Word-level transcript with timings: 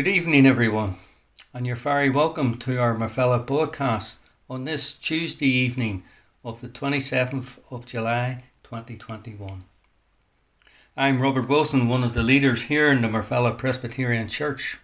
Good 0.00 0.08
evening, 0.08 0.46
everyone, 0.46 0.94
and 1.52 1.66
you're 1.66 1.76
very 1.76 2.08
welcome 2.08 2.56
to 2.60 2.78
our 2.78 2.94
Marfella 2.94 3.44
broadcast 3.44 4.18
on 4.48 4.64
this 4.64 4.94
Tuesday 4.94 5.44
evening 5.44 6.04
of 6.42 6.62
the 6.62 6.70
27th 6.70 7.58
of 7.70 7.84
July 7.84 8.44
2021. 8.62 9.62
I'm 10.96 11.20
Robert 11.20 11.50
Wilson, 11.50 11.86
one 11.86 12.02
of 12.02 12.14
the 12.14 12.22
leaders 12.22 12.62
here 12.62 12.90
in 12.90 13.02
the 13.02 13.08
Marfella 13.08 13.58
Presbyterian 13.58 14.28
Church. 14.28 14.78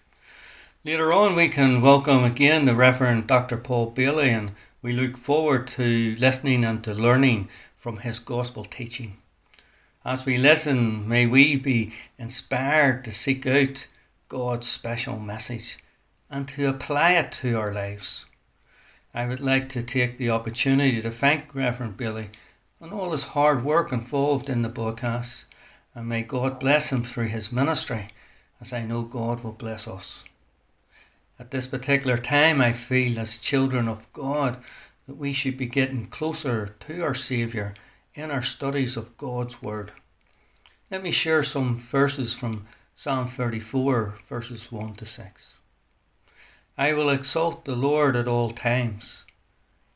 Later 0.84 1.14
on, 1.14 1.34
we 1.34 1.48
can 1.48 1.80
welcome 1.80 2.22
again 2.22 2.66
the 2.66 2.74
Reverend 2.74 3.26
Dr. 3.26 3.56
Paul 3.56 3.92
Bailey, 3.92 4.28
and 4.28 4.50
we 4.82 4.92
look 4.92 5.16
forward 5.16 5.66
to 5.68 6.14
listening 6.18 6.62
and 6.62 6.84
to 6.84 6.92
learning 6.92 7.48
from 7.78 7.96
his 8.00 8.18
gospel 8.18 8.66
teaching. 8.66 9.16
As 10.04 10.26
we 10.26 10.36
listen, 10.36 11.08
may 11.08 11.24
we 11.24 11.56
be 11.56 11.94
inspired 12.18 13.02
to 13.04 13.12
seek 13.12 13.46
out 13.46 13.86
God's 14.28 14.68
special 14.68 15.18
message 15.18 15.78
and 16.28 16.48
to 16.48 16.68
apply 16.68 17.12
it 17.12 17.32
to 17.32 17.54
our 17.54 17.72
lives. 17.72 18.26
I 19.14 19.26
would 19.26 19.40
like 19.40 19.68
to 19.70 19.82
take 19.82 20.18
the 20.18 20.30
opportunity 20.30 21.00
to 21.00 21.10
thank 21.10 21.54
Reverend 21.54 21.96
Billy 21.96 22.30
and 22.80 22.92
all 22.92 23.12
his 23.12 23.24
hard 23.24 23.64
work 23.64 23.92
involved 23.92 24.48
in 24.50 24.62
the 24.62 24.68
broadcast, 24.68 25.46
and 25.94 26.08
may 26.08 26.22
God 26.22 26.60
bless 26.60 26.90
him 26.90 27.02
through 27.02 27.28
his 27.28 27.52
ministry, 27.52 28.08
as 28.60 28.72
I 28.72 28.82
know 28.82 29.02
God 29.02 29.42
will 29.42 29.52
bless 29.52 29.88
us. 29.88 30.24
At 31.38 31.50
this 31.50 31.66
particular 31.66 32.16
time, 32.16 32.60
I 32.60 32.72
feel 32.72 33.18
as 33.18 33.38
children 33.38 33.88
of 33.88 34.12
God 34.12 34.58
that 35.06 35.16
we 35.16 35.32
should 35.32 35.56
be 35.56 35.66
getting 35.66 36.06
closer 36.06 36.74
to 36.80 37.02
our 37.02 37.14
Saviour 37.14 37.74
in 38.14 38.30
our 38.30 38.42
studies 38.42 38.96
of 38.96 39.16
God's 39.16 39.62
Word. 39.62 39.92
Let 40.90 41.02
me 41.02 41.10
share 41.10 41.42
some 41.42 41.78
verses 41.78 42.32
from 42.32 42.66
Psalm 42.98 43.28
34, 43.28 44.14
verses 44.26 44.72
1 44.72 44.94
to 44.94 45.04
6. 45.04 45.56
I 46.78 46.94
will 46.94 47.10
exalt 47.10 47.66
the 47.66 47.76
Lord 47.76 48.16
at 48.16 48.26
all 48.26 48.52
times. 48.52 49.26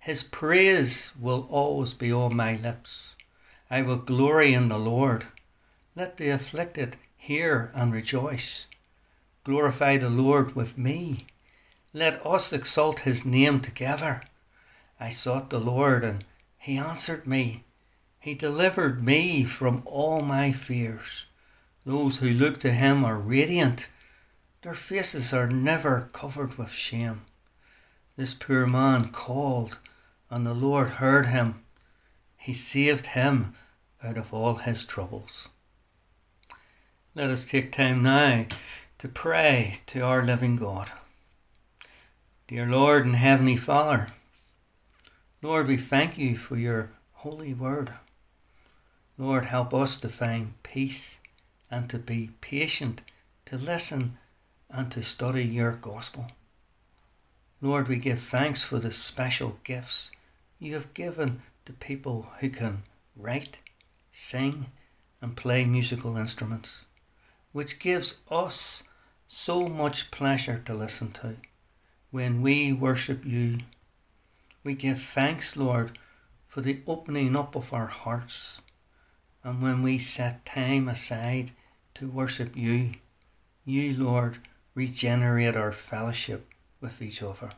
His 0.00 0.22
praise 0.22 1.12
will 1.18 1.48
always 1.50 1.94
be 1.94 2.12
on 2.12 2.36
my 2.36 2.56
lips. 2.56 3.16
I 3.70 3.80
will 3.80 3.96
glory 3.96 4.52
in 4.52 4.68
the 4.68 4.76
Lord. 4.76 5.24
Let 5.96 6.18
the 6.18 6.28
afflicted 6.28 6.98
hear 7.16 7.72
and 7.74 7.90
rejoice. 7.90 8.66
Glorify 9.44 9.96
the 9.96 10.10
Lord 10.10 10.54
with 10.54 10.76
me. 10.76 11.24
Let 11.94 12.24
us 12.26 12.52
exalt 12.52 13.00
his 13.00 13.24
name 13.24 13.60
together. 13.60 14.24
I 15.00 15.08
sought 15.08 15.48
the 15.48 15.58
Lord, 15.58 16.04
and 16.04 16.22
he 16.58 16.76
answered 16.76 17.26
me. 17.26 17.64
He 18.18 18.34
delivered 18.34 19.02
me 19.02 19.44
from 19.44 19.84
all 19.86 20.20
my 20.20 20.52
fears. 20.52 21.24
Those 21.86 22.18
who 22.18 22.28
look 22.28 22.60
to 22.60 22.72
him 22.72 23.04
are 23.04 23.16
radiant. 23.16 23.88
Their 24.62 24.74
faces 24.74 25.32
are 25.32 25.48
never 25.48 26.08
covered 26.12 26.58
with 26.58 26.70
shame. 26.70 27.22
This 28.16 28.34
poor 28.34 28.66
man 28.66 29.08
called, 29.08 29.78
and 30.28 30.44
the 30.44 30.52
Lord 30.52 30.88
heard 30.88 31.26
him. 31.26 31.62
He 32.36 32.52
saved 32.52 33.06
him 33.06 33.54
out 34.02 34.18
of 34.18 34.34
all 34.34 34.56
his 34.56 34.84
troubles. 34.84 35.48
Let 37.14 37.30
us 37.30 37.46
take 37.46 37.72
time 37.72 38.02
now 38.02 38.44
to 38.98 39.08
pray 39.08 39.80
to 39.86 40.00
our 40.00 40.22
living 40.22 40.56
God. 40.56 40.92
Dear 42.46 42.66
Lord 42.66 43.06
and 43.06 43.16
Heavenly 43.16 43.56
Father, 43.56 44.08
Lord, 45.40 45.66
we 45.66 45.78
thank 45.78 46.18
you 46.18 46.36
for 46.36 46.58
your 46.58 46.90
holy 47.14 47.54
word. 47.54 47.94
Lord, 49.16 49.46
help 49.46 49.72
us 49.72 49.98
to 50.00 50.10
find 50.10 50.62
peace 50.62 51.19
and 51.70 51.88
to 51.90 51.98
be 51.98 52.30
patient, 52.40 53.02
to 53.46 53.56
listen 53.56 54.18
and 54.68 54.90
to 54.92 55.02
study 55.02 55.44
your 55.44 55.72
gospel. 55.72 56.26
Lord, 57.60 57.88
we 57.88 57.96
give 57.96 58.20
thanks 58.20 58.62
for 58.62 58.78
the 58.78 58.92
special 58.92 59.58
gifts 59.64 60.10
you 60.58 60.74
have 60.74 60.94
given 60.94 61.42
to 61.64 61.72
people 61.72 62.32
who 62.40 62.50
can 62.50 62.82
write, 63.16 63.58
sing, 64.10 64.66
and 65.20 65.36
play 65.36 65.64
musical 65.64 66.16
instruments, 66.16 66.84
which 67.52 67.78
gives 67.78 68.22
us 68.30 68.82
so 69.28 69.68
much 69.68 70.10
pleasure 70.10 70.62
to 70.64 70.74
listen 70.74 71.12
to 71.12 71.36
when 72.10 72.42
we 72.42 72.72
worship 72.72 73.24
you. 73.24 73.58
We 74.64 74.74
give 74.74 75.02
thanks, 75.02 75.56
Lord, 75.56 75.98
for 76.48 76.60
the 76.60 76.80
opening 76.86 77.36
up 77.36 77.54
of 77.54 77.72
our 77.72 77.86
hearts, 77.86 78.60
and 79.44 79.62
when 79.62 79.82
we 79.82 79.98
set 79.98 80.44
time 80.44 80.88
aside 80.88 81.52
to 82.00 82.06
worship 82.06 82.56
you. 82.56 82.92
You, 83.66 83.94
Lord, 83.94 84.38
regenerate 84.74 85.54
our 85.54 85.70
fellowship 85.70 86.48
with 86.80 87.02
each 87.02 87.22
other. 87.22 87.50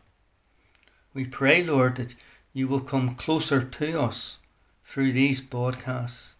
We 1.14 1.24
pray, 1.26 1.62
Lord, 1.62 1.94
that 1.96 2.16
you 2.52 2.66
will 2.66 2.80
come 2.80 3.14
closer 3.14 3.62
to 3.62 4.00
us 4.00 4.40
through 4.82 5.12
these 5.12 5.40
broadcasts 5.40 6.34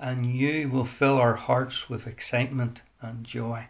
and 0.00 0.26
you 0.26 0.68
will 0.68 0.84
fill 0.84 1.18
our 1.18 1.36
hearts 1.36 1.88
with 1.88 2.08
excitement 2.08 2.82
and 3.00 3.22
joy. 3.22 3.68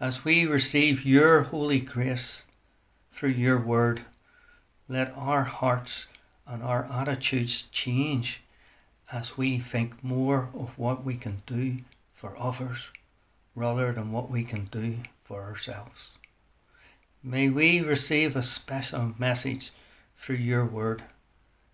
As 0.00 0.24
we 0.24 0.46
receive 0.46 1.04
your 1.04 1.42
holy 1.42 1.78
grace 1.78 2.46
through 3.12 3.30
your 3.30 3.60
word, 3.60 4.00
let 4.88 5.12
our 5.14 5.44
hearts 5.44 6.06
and 6.46 6.62
our 6.62 6.86
attitudes 6.90 7.64
change 7.70 8.42
as 9.12 9.36
we 9.36 9.58
think 9.58 10.02
more 10.02 10.48
of 10.54 10.78
what 10.78 11.04
we 11.04 11.16
can 11.16 11.42
do 11.44 11.76
for 12.22 12.38
others 12.38 12.92
rather 13.56 13.92
than 13.92 14.12
what 14.12 14.30
we 14.30 14.44
can 14.44 14.64
do 14.66 14.94
for 15.24 15.42
ourselves. 15.42 16.18
May 17.20 17.48
we 17.48 17.80
receive 17.80 18.36
a 18.36 18.42
special 18.42 19.12
message 19.18 19.72
through 20.16 20.36
your 20.36 20.64
word 20.64 21.02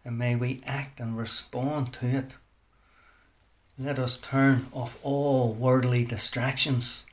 and 0.06 0.16
may 0.16 0.36
we 0.36 0.62
act 0.64 1.00
and 1.00 1.18
respond 1.18 1.92
to 1.92 2.06
it. 2.06 2.36
Let 3.78 3.98
us 3.98 4.16
turn 4.16 4.68
off 4.72 4.98
all 5.02 5.52
worldly 5.52 6.06
distractions. 6.06 7.04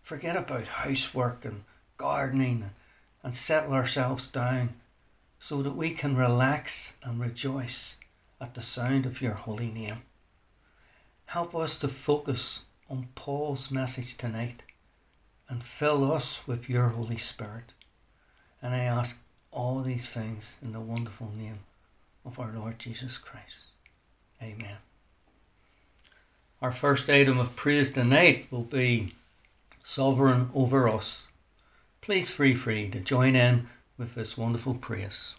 Forget 0.00 0.34
about 0.34 0.66
housework 0.66 1.44
and 1.44 1.64
gardening 1.98 2.70
and 3.22 3.36
settle 3.36 3.74
ourselves 3.74 4.26
down 4.26 4.70
so 5.38 5.60
that 5.60 5.76
we 5.76 5.90
can 5.90 6.16
relax 6.16 6.96
and 7.02 7.20
rejoice 7.20 7.98
at 8.40 8.54
the 8.54 8.62
sound 8.62 9.04
of 9.04 9.20
your 9.20 9.34
holy 9.34 9.68
name. 9.68 10.00
Help 11.26 11.54
us 11.54 11.78
to 11.78 11.86
focus 11.86 12.64
on 12.90 13.06
Paul's 13.14 13.70
message 13.70 14.16
tonight 14.16 14.64
and 15.48 15.62
fill 15.62 16.12
us 16.12 16.46
with 16.46 16.68
your 16.68 16.88
Holy 16.88 17.16
Spirit. 17.16 17.72
And 18.60 18.74
I 18.74 18.80
ask 18.80 19.22
all 19.52 19.80
these 19.80 20.06
things 20.06 20.58
in 20.60 20.72
the 20.72 20.80
wonderful 20.80 21.30
name 21.36 21.60
of 22.24 22.40
our 22.40 22.52
Lord 22.52 22.78
Jesus 22.78 23.16
Christ. 23.16 23.64
Amen. 24.42 24.76
Our 26.60 26.72
first 26.72 27.08
item 27.08 27.38
of 27.38 27.56
praise 27.56 27.92
tonight 27.92 28.48
will 28.50 28.62
be 28.62 29.14
Sovereign 29.82 30.50
over 30.54 30.88
us. 30.88 31.28
Please 32.00 32.28
feel 32.28 32.56
free 32.56 32.90
to 32.90 33.00
join 33.00 33.34
in 33.34 33.68
with 33.96 34.14
this 34.14 34.36
wonderful 34.36 34.74
praise. 34.74 35.36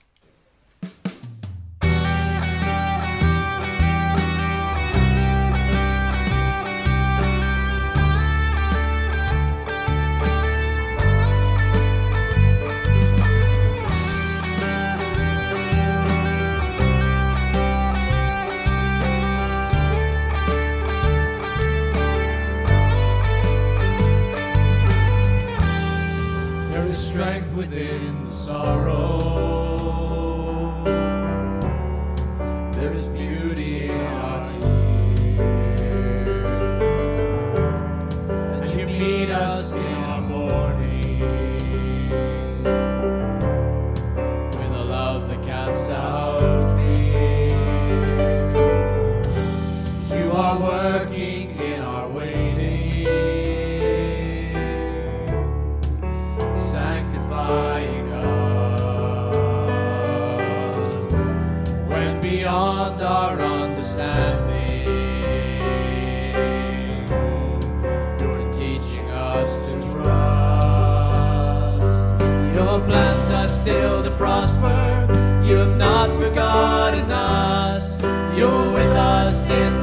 Your 72.72 72.80
plans 72.86 73.30
are 73.32 73.50
still 73.50 74.02
to 74.02 74.12
prosper. 74.12 75.06
You 75.44 75.58
have 75.58 75.76
not 75.76 76.08
forgotten 76.18 77.12
us. 77.12 78.00
You're 78.34 78.72
with 78.72 78.96
us 78.96 79.50
in 79.50 79.81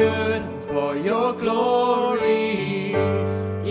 good 0.00 0.42
for 0.64 0.96
your 0.96 1.34
glory. 1.34 2.94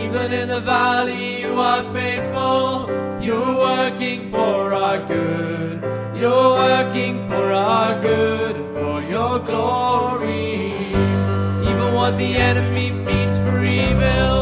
Even 0.03 0.27
in 0.39 0.47
the 0.55 0.61
valley, 0.61 1.41
you 1.41 1.53
are 1.69 1.83
faithful. 1.91 2.87
You're 3.25 3.55
working 3.69 4.29
for 4.29 4.73
our 4.83 4.99
good. 5.13 5.81
You're 6.21 6.51
working 6.67 7.15
for 7.29 7.45
our 7.51 7.99
good 8.09 8.55
and 8.61 8.69
for 8.77 9.01
your 9.15 9.39
glory. 9.39 10.73
Even 11.69 11.87
what 11.97 12.13
the 12.23 12.31
enemy 12.49 12.91
means 12.91 13.35
for 13.43 13.57
evil, 13.63 14.35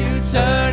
you 0.00 0.10
turn 0.34 0.69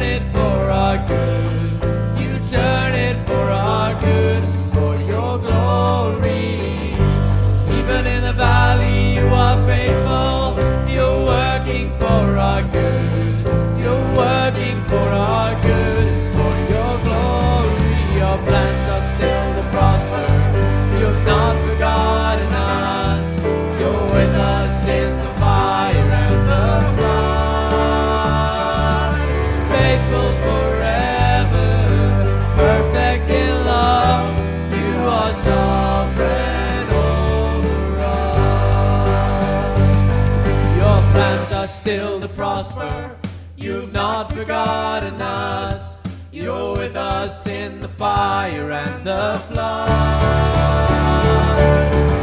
still 41.78 42.20
to 42.20 42.28
prosper. 42.28 43.16
You've 43.56 43.94
not 43.94 44.34
forgotten 44.34 45.22
us. 45.22 46.00
You're 46.32 46.76
with 46.76 46.96
us 46.96 47.46
in 47.48 47.80
the 47.80 47.88
fire 47.88 48.72
and 48.72 49.06
the 49.06 49.40
flood. 49.48 49.90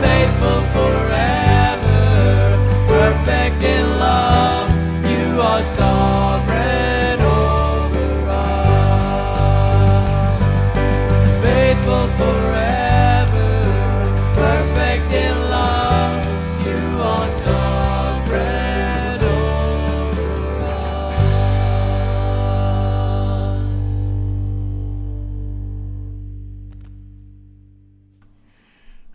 Faithful 0.02 0.60
forever, 0.76 1.96
perfect 2.88 3.62
in 3.62 3.86
love. 3.98 4.70
You 5.08 5.40
are 5.40 5.62
sovereign 5.62 6.53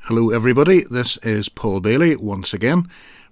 Hello, 0.10 0.32
everybody. 0.32 0.86
This 0.86 1.18
is 1.18 1.50
Paul 1.50 1.82
Bailey 1.82 2.16
once 2.16 2.52
again, 2.52 2.90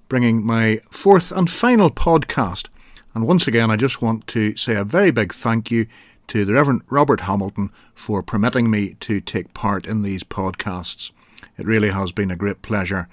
bringing 0.08 0.46
my 0.46 0.80
fourth 0.92 1.32
and 1.32 1.50
final 1.50 1.90
podcast. 1.90 2.68
And 3.16 3.26
once 3.26 3.48
again, 3.48 3.72
I 3.72 3.78
just 3.78 4.00
want 4.00 4.28
to 4.28 4.56
say 4.56 4.76
a 4.76 4.84
very 4.84 5.10
big 5.10 5.34
thank 5.34 5.72
you 5.72 5.88
to 6.28 6.46
the 6.46 6.54
Reverend 6.54 6.84
Robert 6.88 7.22
Hamilton 7.22 7.72
for 7.96 8.22
permitting 8.22 8.70
me 8.70 8.94
to 9.00 9.20
take 9.20 9.56
part 9.56 9.88
in 9.88 10.04
these 10.04 10.24
podcasts. 10.24 11.10
It 11.58 11.66
really 11.66 11.90
has 11.90 12.12
been 12.12 12.30
a 12.30 12.36
great 12.36 12.62
pleasure 12.62 13.08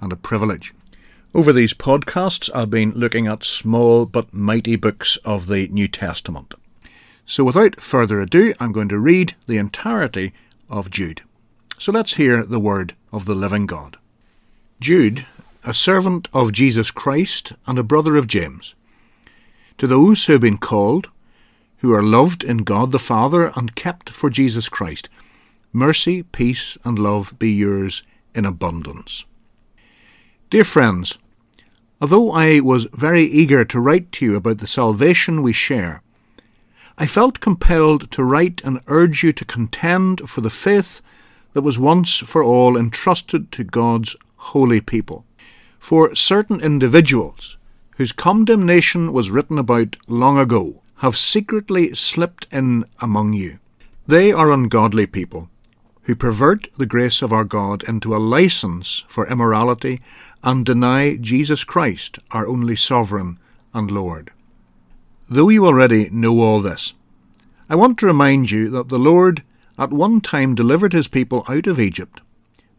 and 0.00 0.14
a 0.14 0.16
privilege. 0.16 0.72
Over 1.34 1.52
these 1.52 1.74
podcasts, 1.74 2.48
I've 2.54 2.70
been 2.70 2.92
looking 2.92 3.26
at 3.26 3.44
small 3.44 4.06
but 4.06 4.32
mighty 4.32 4.76
books 4.76 5.18
of 5.26 5.46
the 5.46 5.68
New 5.68 5.88
Testament. 5.88 6.54
So, 7.26 7.44
without 7.44 7.82
further 7.82 8.22
ado, 8.22 8.54
I'm 8.58 8.72
going 8.72 8.88
to 8.88 8.98
read 8.98 9.34
the 9.46 9.58
entirety 9.58 10.32
of 10.70 10.88
Jude. 10.88 11.20
So 11.80 11.92
let's 11.92 12.14
hear 12.16 12.42
the 12.44 12.60
word 12.60 12.94
of 13.12 13.24
the 13.24 13.34
living 13.34 13.66
God. 13.66 13.98
Jude, 14.80 15.26
a 15.64 15.74
servant 15.74 16.28
of 16.32 16.52
Jesus 16.52 16.90
Christ 16.90 17.52
and 17.66 17.78
a 17.78 17.82
brother 17.82 18.16
of 18.16 18.26
James, 18.26 18.74
to 19.78 19.86
those 19.86 20.24
who 20.24 20.32
have 20.32 20.42
been 20.42 20.58
called, 20.58 21.08
who 21.78 21.92
are 21.92 22.02
loved 22.02 22.44
in 22.44 22.58
God 22.58 22.92
the 22.92 22.98
Father 22.98 23.52
and 23.56 23.74
kept 23.74 24.10
for 24.10 24.30
Jesus 24.30 24.68
Christ, 24.68 25.08
mercy, 25.72 26.22
peace, 26.22 26.76
and 26.84 26.98
love 26.98 27.38
be 27.38 27.50
yours 27.50 28.02
in 28.34 28.44
abundance. 28.44 29.24
Dear 30.50 30.64
friends, 30.64 31.18
although 32.00 32.32
I 32.32 32.60
was 32.60 32.86
very 32.92 33.24
eager 33.24 33.64
to 33.64 33.80
write 33.80 34.10
to 34.12 34.24
you 34.24 34.36
about 34.36 34.58
the 34.58 34.66
salvation 34.66 35.42
we 35.42 35.52
share, 35.52 36.02
I 36.98 37.06
felt 37.06 37.40
compelled 37.40 38.10
to 38.10 38.24
write 38.24 38.60
and 38.64 38.80
urge 38.86 39.22
you 39.22 39.32
to 39.32 39.44
contend 39.44 40.28
for 40.28 40.42
the 40.42 40.50
faith 40.50 41.00
that 41.52 41.62
was 41.62 41.78
once 41.78 42.18
for 42.18 42.42
all 42.42 42.76
entrusted 42.76 43.50
to 43.52 43.64
God's 43.64 44.16
holy 44.36 44.80
people. 44.80 45.24
For 45.78 46.14
certain 46.14 46.60
individuals, 46.60 47.56
whose 47.96 48.12
condemnation 48.12 49.12
was 49.12 49.30
written 49.30 49.58
about 49.58 49.96
long 50.06 50.38
ago, 50.38 50.82
have 50.96 51.16
secretly 51.16 51.94
slipped 51.94 52.46
in 52.52 52.84
among 53.00 53.32
you. 53.32 53.58
They 54.06 54.32
are 54.32 54.50
ungodly 54.50 55.06
people, 55.06 55.48
who 56.02 56.14
pervert 56.14 56.68
the 56.76 56.86
grace 56.86 57.22
of 57.22 57.32
our 57.32 57.44
God 57.44 57.82
into 57.84 58.14
a 58.14 58.18
license 58.18 59.04
for 59.08 59.26
immorality 59.26 60.00
and 60.42 60.64
deny 60.64 61.16
Jesus 61.16 61.64
Christ, 61.64 62.18
our 62.30 62.46
only 62.46 62.76
sovereign 62.76 63.38
and 63.72 63.90
Lord. 63.90 64.30
Though 65.28 65.48
you 65.48 65.66
already 65.66 66.10
know 66.10 66.40
all 66.40 66.60
this, 66.60 66.94
I 67.68 67.76
want 67.76 67.98
to 67.98 68.06
remind 68.06 68.50
you 68.50 68.68
that 68.70 68.88
the 68.88 68.98
Lord 68.98 69.42
at 69.80 69.90
one 69.90 70.20
time 70.20 70.54
delivered 70.54 70.92
his 70.92 71.08
people 71.08 71.44
out 71.48 71.66
of 71.66 71.80
Egypt, 71.80 72.20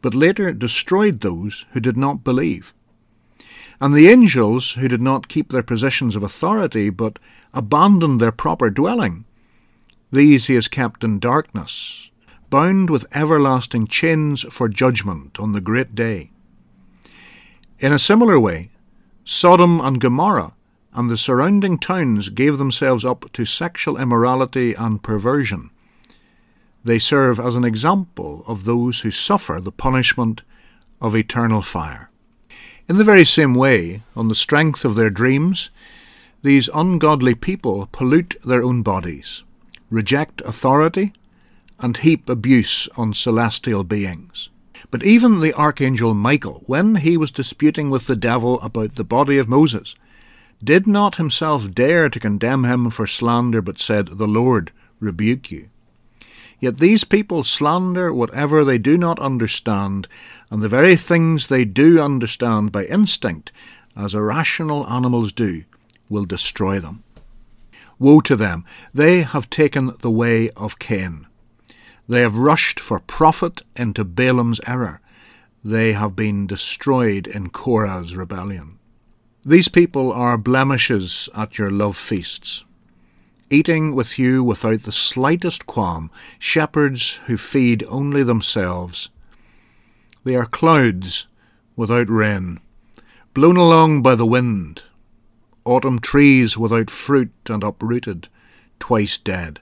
but 0.02 0.14
later 0.14 0.54
destroyed 0.54 1.20
those 1.20 1.66
who 1.72 1.80
did 1.80 1.98
not 1.98 2.24
believe. 2.24 2.74
And 3.82 3.96
the 3.96 4.08
angels 4.08 4.74
who 4.74 4.88
did 4.88 5.02
not 5.02 5.28
keep 5.28 5.50
their 5.50 5.64
positions 5.64 6.16
of 6.16 6.22
authority, 6.22 6.92
but 6.92 7.18
abandoned 7.54 8.22
their 8.22 8.32
proper 8.32 8.70
dwelling, 8.70 9.26
these 10.12 10.46
he 10.46 10.54
has 10.54 10.68
kept 10.68 11.04
in 11.04 11.20
darkness, 11.20 12.12
bound 12.52 12.92
with 12.92 13.08
everlasting 13.16 13.88
chains 13.88 14.44
for 14.52 14.70
judgment 14.70 15.40
on 15.40 15.54
the 15.54 15.62
great 15.62 15.96
day. 15.96 16.30
In 17.80 17.92
a 17.92 17.98
similar 17.98 18.40
way, 18.40 18.70
Sodom 19.26 19.82
and 19.82 20.00
Gomorrah 20.00 20.54
and 20.94 21.10
the 21.10 21.18
surrounding 21.18 21.80
towns 21.80 22.30
gave 22.30 22.60
themselves 22.60 23.04
up 23.04 23.32
to 23.34 23.46
sexual 23.46 23.98
immorality 23.98 24.74
and 24.74 25.02
perversion. 25.02 25.72
They 26.84 27.00
serve 27.00 27.40
as 27.40 27.56
an 27.56 27.64
example 27.64 28.44
of 28.48 28.66
those 28.66 29.02
who 29.02 29.12
suffer 29.12 29.60
the 29.62 29.72
punishment 29.72 30.42
of 31.00 31.16
eternal 31.16 31.62
fire. 31.62 32.10
In 32.90 32.98
the 32.98 33.04
very 33.04 33.26
same 33.26 33.54
way, 33.54 34.02
on 34.16 34.28
the 34.28 34.36
strength 34.36 34.84
of 34.84 34.96
their 34.96 35.10
dreams, 35.10 35.70
these 36.44 36.70
ungodly 36.74 37.36
people 37.36 37.88
pollute 37.92 38.36
their 38.44 38.64
own 38.64 38.82
bodies, 38.82 39.44
reject 39.90 40.42
authority, 40.42 41.14
and 41.80 41.98
heap 41.98 42.30
abuse 42.30 42.90
on 42.98 43.14
celestial 43.14 43.84
beings. 43.84 44.50
But 44.90 45.04
even 45.04 45.40
the 45.40 45.54
archangel 45.54 46.14
Michael, 46.14 46.64
when 46.66 46.96
he 46.96 47.16
was 47.16 47.32
disputing 47.32 47.90
with 47.90 48.08
the 48.08 48.16
devil 48.16 48.60
about 48.62 48.96
the 48.96 49.04
body 49.04 49.38
of 49.38 49.48
Moses, 49.48 49.96
did 50.64 50.86
not 50.86 51.16
himself 51.16 51.72
dare 51.72 52.10
to 52.10 52.20
condemn 52.20 52.66
him 52.66 52.90
for 52.90 53.08
slander, 53.08 53.62
but 53.62 53.80
said, 53.80 54.18
The 54.18 54.28
Lord 54.28 54.72
rebuke 55.00 55.50
you. 55.50 55.70
Yet 56.62 56.78
these 56.78 57.04
people 57.04 57.44
slander 57.44 58.14
whatever 58.14 58.64
they 58.64 58.78
do 58.78 58.96
not 58.96 59.18
understand, 59.18 60.08
and 60.52 60.62
the 60.62 60.70
very 60.70 60.96
things 60.96 61.48
they 61.48 61.66
do 61.66 62.00
understand 62.00 62.72
by 62.72 62.86
instinct, 62.86 63.52
as 63.98 64.14
irrational 64.14 64.88
animals 64.88 65.34
do, 65.34 65.64
will 66.08 66.26
destroy 66.26 66.80
them. 66.80 67.04
Woe 67.98 68.22
to 68.22 68.36
them! 68.36 68.64
They 68.94 69.24
have 69.24 69.50
taken 69.50 69.94
the 70.02 70.12
way 70.12 70.52
of 70.52 70.78
Cain. 70.78 71.26
They 72.08 72.22
have 72.22 72.38
rushed 72.38 72.80
for 72.80 73.00
profit 73.00 73.64
into 73.76 74.04
Balaam's 74.04 74.62
error. 74.68 75.02
They 75.64 75.94
have 75.94 76.16
been 76.16 76.46
destroyed 76.46 77.26
in 77.26 77.50
Korah's 77.50 78.16
rebellion. 78.16 78.78
These 79.44 79.68
people 79.68 80.14
are 80.14 80.38
blemishes 80.38 81.28
at 81.36 81.58
your 81.58 81.72
love 81.72 81.98
feasts 81.98 82.66
eating 83.52 83.94
with 83.94 84.18
you 84.18 84.44
without 84.44 84.84
the 84.84 84.92
slightest 84.92 85.68
qualm, 85.68 86.10
shepherds 86.40 87.20
who 87.26 87.38
feed 87.38 87.84
only 87.90 88.24
themselves. 88.24 89.10
They 90.24 90.36
are 90.36 90.46
clouds 90.46 91.28
without 91.76 92.10
rain, 92.10 92.60
blown 93.34 93.58
along 93.58 94.02
by 94.02 94.16
the 94.16 94.26
wind, 94.26 94.84
autumn 95.66 96.00
trees 96.00 96.58
without 96.58 96.90
fruit 96.90 97.34
and 97.48 97.64
uprooted, 97.64 98.30
twice 98.80 99.18
dead. 99.18 99.60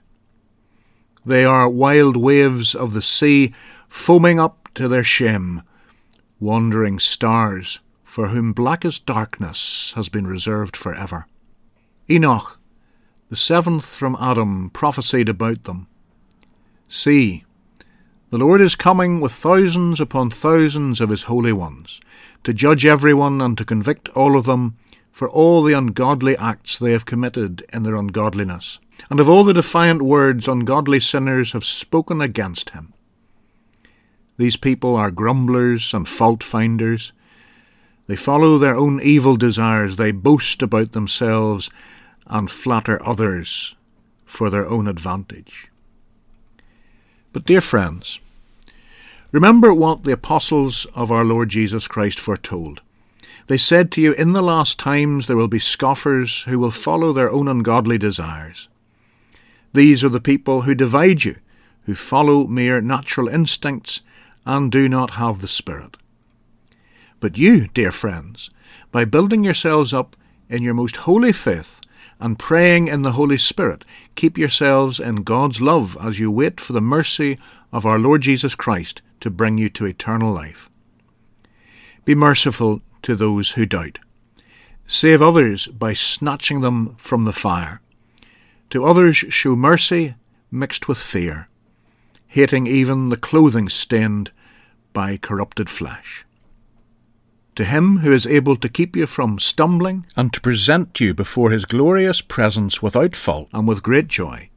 They 1.26 1.44
are 1.44 1.68
wild 1.68 2.16
waves 2.16 2.74
of 2.74 2.94
the 2.94 3.02
sea, 3.02 3.52
foaming 3.88 4.38
up 4.38 4.68
to 4.74 4.88
their 4.88 5.04
shame, 5.04 5.62
wandering 6.38 6.98
stars 6.98 7.80
for 8.04 8.28
whom 8.28 8.52
blackest 8.52 9.06
darkness 9.06 9.92
has 9.96 10.08
been 10.08 10.26
reserved 10.26 10.76
for 10.76 10.94
ever. 10.94 11.26
Enoch 12.08 12.59
the 13.30 13.36
seventh 13.36 13.86
from 13.86 14.16
Adam 14.20 14.70
prophesied 14.70 15.28
about 15.28 15.62
them. 15.64 15.86
See, 16.88 17.44
the 18.30 18.38
Lord 18.38 18.60
is 18.60 18.74
coming 18.74 19.20
with 19.20 19.32
thousands 19.32 20.00
upon 20.00 20.30
thousands 20.30 21.00
of 21.00 21.10
his 21.10 21.22
holy 21.24 21.52
ones, 21.52 22.00
to 22.42 22.52
judge 22.52 22.84
everyone 22.84 23.40
and 23.40 23.56
to 23.56 23.64
convict 23.64 24.08
all 24.10 24.36
of 24.36 24.44
them 24.44 24.76
for 25.12 25.30
all 25.30 25.62
the 25.62 25.74
ungodly 25.74 26.36
acts 26.36 26.76
they 26.76 26.90
have 26.90 27.06
committed 27.06 27.64
in 27.72 27.84
their 27.84 27.94
ungodliness, 27.94 28.80
and 29.08 29.20
of 29.20 29.28
all 29.28 29.44
the 29.44 29.54
defiant 29.54 30.02
words 30.02 30.48
ungodly 30.48 30.98
sinners 30.98 31.52
have 31.52 31.64
spoken 31.64 32.20
against 32.20 32.70
him. 32.70 32.92
These 34.38 34.56
people 34.56 34.96
are 34.96 35.10
grumblers 35.12 35.94
and 35.94 36.08
fault 36.08 36.42
finders. 36.42 37.12
They 38.08 38.16
follow 38.16 38.58
their 38.58 38.74
own 38.74 39.00
evil 39.00 39.36
desires, 39.36 39.96
they 39.96 40.10
boast 40.10 40.62
about 40.62 40.92
themselves, 40.92 41.70
and 42.30 42.50
flatter 42.50 43.06
others 43.06 43.76
for 44.24 44.48
their 44.48 44.66
own 44.66 44.86
advantage. 44.86 45.68
But, 47.32 47.44
dear 47.44 47.60
friends, 47.60 48.20
remember 49.32 49.74
what 49.74 50.04
the 50.04 50.12
apostles 50.12 50.86
of 50.94 51.10
our 51.10 51.24
Lord 51.24 51.48
Jesus 51.48 51.86
Christ 51.86 52.18
foretold. 52.18 52.80
They 53.48 53.58
said 53.58 53.90
to 53.92 54.00
you, 54.00 54.12
In 54.12 54.32
the 54.32 54.42
last 54.42 54.78
times 54.78 55.26
there 55.26 55.36
will 55.36 55.48
be 55.48 55.58
scoffers 55.58 56.44
who 56.44 56.58
will 56.58 56.70
follow 56.70 57.12
their 57.12 57.30
own 57.30 57.48
ungodly 57.48 57.98
desires. 57.98 58.68
These 59.72 60.04
are 60.04 60.08
the 60.08 60.20
people 60.20 60.62
who 60.62 60.74
divide 60.74 61.24
you, 61.24 61.36
who 61.84 61.94
follow 61.94 62.46
mere 62.46 62.80
natural 62.80 63.28
instincts 63.28 64.02
and 64.46 64.70
do 64.70 64.88
not 64.88 65.10
have 65.10 65.40
the 65.40 65.48
Spirit. 65.48 65.96
But 67.18 67.38
you, 67.38 67.68
dear 67.68 67.90
friends, 67.92 68.50
by 68.92 69.04
building 69.04 69.44
yourselves 69.44 69.92
up 69.92 70.16
in 70.48 70.62
your 70.62 70.74
most 70.74 70.96
holy 70.98 71.32
faith 71.32 71.80
and 72.20 72.38
praying 72.38 72.88
in 72.88 73.02
the 73.02 73.12
Holy 73.12 73.38
Spirit, 73.38 73.84
keep 74.14 74.36
yourselves 74.36 75.00
in 75.00 75.16
God's 75.16 75.60
love 75.60 75.96
as 76.00 76.18
you 76.18 76.30
wait 76.30 76.60
for 76.60 76.72
the 76.72 76.80
mercy 76.80 77.38
of 77.72 77.86
our 77.86 77.98
Lord 77.98 78.20
Jesus 78.20 78.54
Christ 78.54 79.02
to 79.20 79.30
bring 79.30 79.58
you 79.58 79.70
to 79.70 79.86
eternal 79.86 80.32
life. 80.32 80.70
Be 82.04 82.14
merciful 82.14 82.82
to 83.02 83.16
those 83.16 83.52
who 83.52 83.66
doubt. 83.66 83.98
Save 84.86 85.22
others 85.22 85.66
by 85.68 85.92
snatching 85.92 86.60
them 86.60 86.94
from 86.96 87.24
the 87.24 87.32
fire. 87.32 87.80
To 88.70 88.84
others 88.84 89.16
show 89.16 89.56
mercy 89.56 90.14
mixed 90.50 90.88
with 90.88 90.98
fear, 90.98 91.48
hating 92.26 92.66
even 92.66 93.08
the 93.08 93.16
clothing 93.16 93.68
stained 93.68 94.30
by 94.92 95.16
corrupted 95.16 95.70
flesh 95.70 96.24
to 97.60 97.66
him 97.66 97.98
who 97.98 98.10
is 98.10 98.26
able 98.26 98.56
to 98.56 98.70
keep 98.70 98.96
you 98.96 99.04
from 99.04 99.38
stumbling 99.38 100.06
and 100.16 100.32
to 100.32 100.40
present 100.40 100.98
you 100.98 101.12
before 101.12 101.50
his 101.50 101.66
glorious 101.66 102.22
presence 102.22 102.82
without 102.82 103.14
fault 103.14 103.50
and 103.52 103.68
with 103.68 103.82
great 103.82 104.08
joy. 104.08 104.48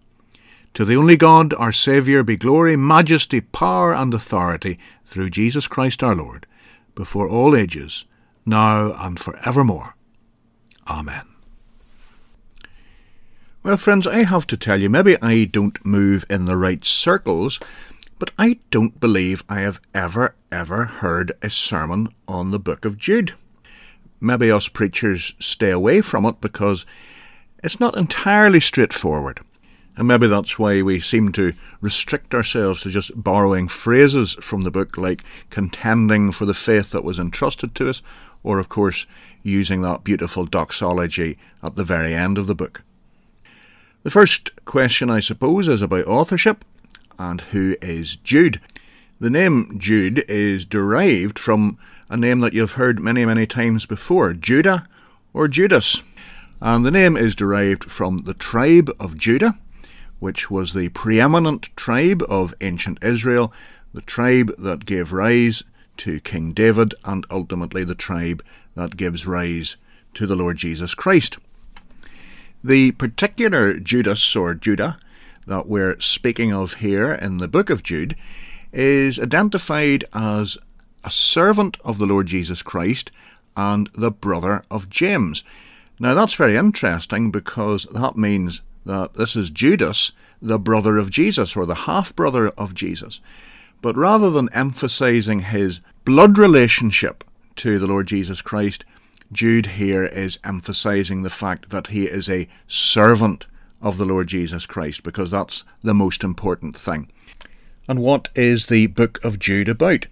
To 0.76 0.86
the 0.86 0.96
only 0.96 1.18
God, 1.18 1.54
our 1.56 1.74
Saviour, 1.74 2.24
be 2.24 2.38
glory, 2.38 2.78
majesty, 2.78 3.42
power, 3.42 3.94
and 3.94 4.14
authority 4.14 4.80
through 5.04 5.32
Jesus 5.32 5.68
Christ 5.68 6.02
our 6.02 6.16
Lord, 6.16 6.48
before 6.96 7.28
all 7.28 7.58
ages, 7.58 8.06
now 8.46 8.94
and 8.94 9.20
for 9.20 9.38
evermore. 9.46 9.98
Amen. 10.88 11.26
Well, 13.64 13.76
friends, 13.76 14.08
I 14.08 14.24
have 14.24 14.48
to 14.48 14.56
tell 14.56 14.80
you, 14.80 14.90
maybe 14.90 15.22
I 15.22 15.44
don't 15.44 15.86
move 15.86 16.26
in 16.30 16.46
the 16.46 16.56
right 16.56 16.86
circles, 16.86 17.60
but 18.24 18.32
I 18.38 18.60
don't 18.72 19.02
believe 19.02 19.44
I 19.50 19.60
have 19.60 19.82
ever, 19.94 20.34
ever 20.50 20.86
heard 20.86 21.34
a 21.42 21.50
sermon 21.50 22.08
on 22.26 22.52
the 22.52 22.58
book 22.58 22.86
of 22.86 22.98
Jude. 22.98 23.34
Maybe 24.22 24.50
us 24.50 24.70
preachers 24.70 25.34
stay 25.40 25.72
away 25.72 26.00
from 26.00 26.24
it 26.24 26.40
because 26.40 26.86
it's 27.62 27.82
not 27.82 27.98
entirely 27.98 28.62
straightforward. 28.62 29.42
And 29.98 30.08
maybe 30.08 30.28
that's 30.28 30.58
why 30.58 30.82
we 30.82 31.02
seem 31.02 31.34
to 31.34 31.52
restrict 31.82 32.34
ourselves 32.34 32.84
to 32.84 32.90
just 32.90 33.12
borrowing 33.22 33.68
phrases 33.68 34.36
from 34.36 34.62
the 34.62 34.72
book, 34.72 34.98
like 34.98 35.26
contending 35.50 36.32
for 36.32 36.46
the 36.46 36.54
faith 36.54 36.92
that 36.92 37.04
was 37.04 37.20
entrusted 37.20 37.76
to 37.76 37.90
us, 37.90 38.02
or, 38.42 38.58
of 38.58 38.70
course, 38.70 39.06
using 39.42 39.82
that 39.82 40.06
beautiful 40.06 40.46
doxology 40.46 41.38
at 41.62 41.76
the 41.76 41.84
very 41.84 42.14
end 42.14 42.38
of 42.38 42.48
the 42.48 42.56
book. 42.56 42.84
The 44.04 44.12
first 44.12 44.64
question, 44.64 45.10
I 45.10 45.20
suppose, 45.20 45.68
is 45.68 45.82
about 45.82 46.08
authorship 46.08 46.64
and 47.18 47.42
who 47.42 47.76
is 47.82 48.16
Jude. 48.18 48.60
The 49.20 49.30
name 49.30 49.80
Jude 49.80 50.26
is 50.28 50.66
derived 50.66 51.40
from 51.40 51.78
a 52.10 52.18
name 52.18 52.42
that 52.42 52.54
you've 52.54 52.74
heard 52.74 53.00
many, 53.00 53.26
many 53.26 53.48
times 53.48 53.86
before 53.86 54.34
Judah 54.34 54.88
or 55.34 55.48
Judas. 55.48 56.04
And 56.62 56.86
the 56.86 56.92
name 56.92 57.18
is 57.18 57.36
derived 57.36 57.86
from 57.86 58.24
the 58.26 58.34
tribe 58.34 58.92
of 59.00 59.18
Judah, 59.18 59.58
which 60.20 60.50
was 60.52 60.74
the 60.74 60.90
preeminent 60.90 61.76
tribe 61.76 62.24
of 62.30 62.54
ancient 62.62 62.98
Israel, 63.02 63.52
the 63.94 64.02
tribe 64.02 64.54
that 64.58 64.86
gave 64.86 65.14
rise 65.14 65.64
to 65.98 66.20
King 66.20 66.54
David, 66.54 66.96
and 67.04 67.26
ultimately 67.30 67.84
the 67.84 67.96
tribe 67.96 68.44
that 68.76 68.98
gives 68.98 69.28
rise 69.28 69.78
to 70.14 70.26
the 70.26 70.36
Lord 70.36 70.58
Jesus 70.58 70.96
Christ. 70.96 71.38
The 72.64 72.92
particular 72.92 73.80
Judas 73.80 74.36
or 74.36 74.54
Judah 74.54 74.98
that 75.48 75.68
we're 75.68 76.00
speaking 76.00 76.54
of 76.54 76.76
here 76.76 77.14
in 77.14 77.38
the 77.38 77.48
book 77.48 77.70
of 77.70 77.84
Jude 77.84 78.16
is 78.72 79.20
identified 79.20 80.06
as 80.14 80.58
a 81.04 81.12
servant 81.12 81.78
of 81.84 81.98
the 81.98 82.06
Lord 82.06 82.28
Jesus 82.28 82.62
Christ 82.62 83.12
and 83.56 83.90
the 83.94 84.12
brother 84.12 84.64
of 84.72 84.90
James. 84.90 85.44
Now 86.00 86.14
that's 86.14 86.34
very 86.34 86.56
interesting 86.56 87.32
because 87.32 87.86
that 87.92 88.18
means 88.18 88.62
that 88.86 89.14
this 89.14 89.36
is 89.36 89.50
Judas, 89.50 90.12
the 90.42 90.60
brother 90.60 90.98
of 90.98 91.10
Jesus, 91.10 91.56
or 91.56 91.66
the 91.66 91.76
half 91.76 92.16
brother 92.16 92.50
of 92.50 92.74
Jesus. 92.74 93.22
But 93.82 93.96
rather 93.96 94.30
than 94.30 94.50
emphasizing 94.54 95.42
his 95.42 95.82
blood 96.06 96.38
relationship 96.38 97.24
to 97.58 97.80
the 97.80 97.88
Lord 97.88 98.08
Jesus 98.08 98.42
Christ, 98.42 98.86
Jude 99.32 99.66
here 99.66 100.04
is 100.04 100.40
emphasizing 100.44 101.22
the 101.24 101.30
fact 101.30 101.70
that 101.70 101.88
he 101.88 102.06
is 102.06 102.30
a 102.30 102.48
servant 102.68 103.48
of 103.84 103.98
the 103.98 104.06
Lord 104.06 104.28
Jesus 104.28 104.66
Christ, 104.66 105.04
because 105.04 105.30
that's 105.30 105.64
the 105.84 105.94
most 105.94 106.24
important 106.24 106.76
thing. 106.76 107.12
And 107.88 108.00
what 108.00 108.30
is 108.34 108.68
the 108.68 108.88
book 108.88 109.24
of 109.24 109.38
Jude 109.38 109.70
about? 109.70 110.08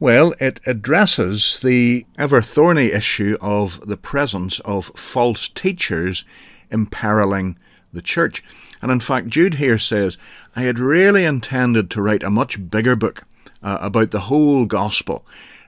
Well, 0.00 0.34
it 0.40 0.60
addresses 0.66 1.60
the 1.60 2.04
ever 2.18 2.42
thorny 2.42 2.86
issue 2.86 3.36
of 3.40 3.86
the 3.86 3.96
presence 3.96 4.58
of 4.60 4.92
false 4.96 5.48
teachers 5.48 6.24
imperiling 6.70 7.56
the 7.92 8.02
church. 8.02 8.42
And 8.82 8.90
in 8.90 9.00
fact, 9.00 9.28
Jude 9.28 9.54
here 9.54 9.78
says, 9.78 10.18
I 10.56 10.62
had 10.62 10.78
really 10.78 11.24
intended 11.24 11.90
to 11.90 12.02
write 12.02 12.22
a 12.22 12.30
much 12.30 12.70
bigger 12.70 12.96
book 12.96 13.24
uh, 13.62 13.78
about 13.80 14.10
the 14.10 14.20
whole 14.20 14.64
gospel. 14.64 15.24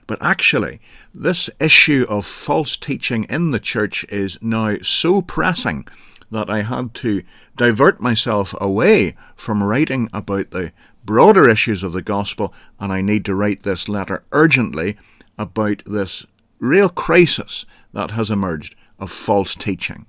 But 0.07 0.21
actually, 0.21 0.81
this 1.15 1.49
issue 1.61 2.05
of 2.09 2.27
false 2.27 2.77
teaching 2.77 3.25
in 3.25 3.51
the 3.51 3.61
church 3.61 4.05
is 4.09 4.39
now 4.43 4.79
so 4.83 5.23
pressing 5.23 5.87
that 6.33 6.51
I 6.51 6.63
had 6.63 6.95
to 6.95 7.23
divert 7.57 8.01
myself 8.01 8.55
away 8.61 9.15
from 9.37 9.63
writing 9.63 10.11
about 10.13 10.51
the 10.51 10.73
broader 11.05 11.49
issues 11.49 11.83
of 11.83 11.93
the 11.93 12.03
gospel, 12.03 12.53
and 12.81 12.93
I 12.93 13.01
need 13.01 13.25
to 13.27 13.35
write 13.35 13.63
this 13.63 13.89
letter 13.89 14.25
urgently 14.33 14.97
about 15.39 15.83
this 15.87 16.27
real 16.59 16.89
crisis 16.89 17.65
that 17.93 18.13
has 18.13 18.31
emerged 18.31 18.75
of 18.99 19.11
false 19.11 19.55
teaching. 19.55 20.07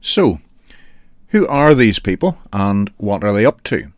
So, 0.00 0.40
who 1.28 1.46
are 1.46 1.74
these 1.74 1.98
people 1.98 2.38
and 2.52 2.92
what 2.96 3.22
are 3.22 3.32
they 3.32 3.44
up 3.44 3.62
to? 3.64 3.92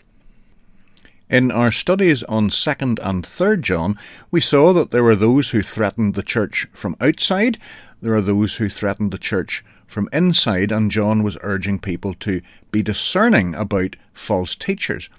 In 1.29 1.53
our 1.53 1.71
studies 1.71 2.25
on 2.25 2.49
2nd 2.49 2.99
and 3.01 3.25
3rd 3.25 3.61
John, 3.61 3.99
we 4.33 4.41
saw 4.41 4.73
that 4.73 4.91
there 4.91 5.05
were 5.05 5.15
those 5.15 5.51
who 5.51 5.63
threatened 5.63 6.15
the 6.15 6.25
church 6.25 6.67
from 6.73 6.97
outside, 7.01 7.57
there 8.03 8.17
are 8.17 8.21
those 8.21 8.57
who 8.57 8.69
threatened 8.69 9.13
the 9.13 9.19
church 9.19 9.65
from 9.91 10.09
inside, 10.13 10.73
and 10.73 10.91
John 10.91 11.23
was 11.23 11.37
urging 11.43 11.79
people 11.79 12.15
to 12.15 12.41
be 12.71 12.83
discerning 12.83 13.55
about 13.55 13.97
false 14.13 14.55
teachers. 14.55 15.11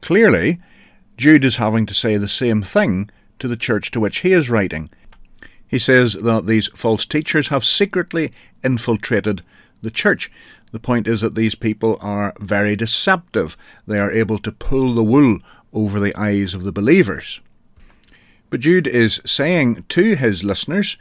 Clearly, 0.00 0.58
Jude 1.16 1.44
is 1.44 1.56
having 1.56 1.86
to 1.86 1.94
say 1.94 2.16
the 2.16 2.28
same 2.28 2.62
thing 2.62 3.10
to 3.38 3.48
the 3.48 3.56
church 3.56 3.90
to 3.92 4.00
which 4.00 4.18
he 4.18 4.32
is 4.32 4.50
writing. 4.50 4.90
He 5.68 5.78
says 5.78 6.14
that 6.14 6.46
these 6.46 6.68
false 6.68 7.06
teachers 7.06 7.48
have 7.48 7.64
secretly 7.64 8.32
infiltrated 8.64 9.42
the 9.82 9.90
church. 9.90 10.30
The 10.72 10.80
point 10.80 11.06
is 11.06 11.20
that 11.20 11.34
these 11.34 11.54
people 11.54 11.96
are 12.00 12.34
very 12.40 12.74
deceptive. 12.74 13.56
They 13.86 13.98
are 13.98 14.10
able 14.10 14.38
to 14.38 14.52
pull 14.52 14.94
the 14.94 15.04
wool 15.04 15.38
over 15.72 16.00
the 16.00 16.14
eyes 16.16 16.54
of 16.54 16.64
the 16.64 16.72
believers. 16.72 17.40
But 18.50 18.60
Jude 18.60 18.88
is 18.88 19.22
saying 19.24 19.84
to 19.90 20.16
his 20.16 20.42
listeners, 20.42 20.98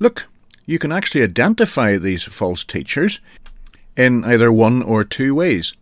look, 0.00 0.26
you 0.68 0.78
can 0.78 0.92
actually 0.92 1.22
identify 1.22 1.96
these 1.96 2.24
false 2.24 2.62
teachers 2.62 3.20
in 3.96 4.22
either 4.22 4.52
one 4.52 4.82
or 4.82 5.02
two 5.02 5.34
ways. 5.34 5.72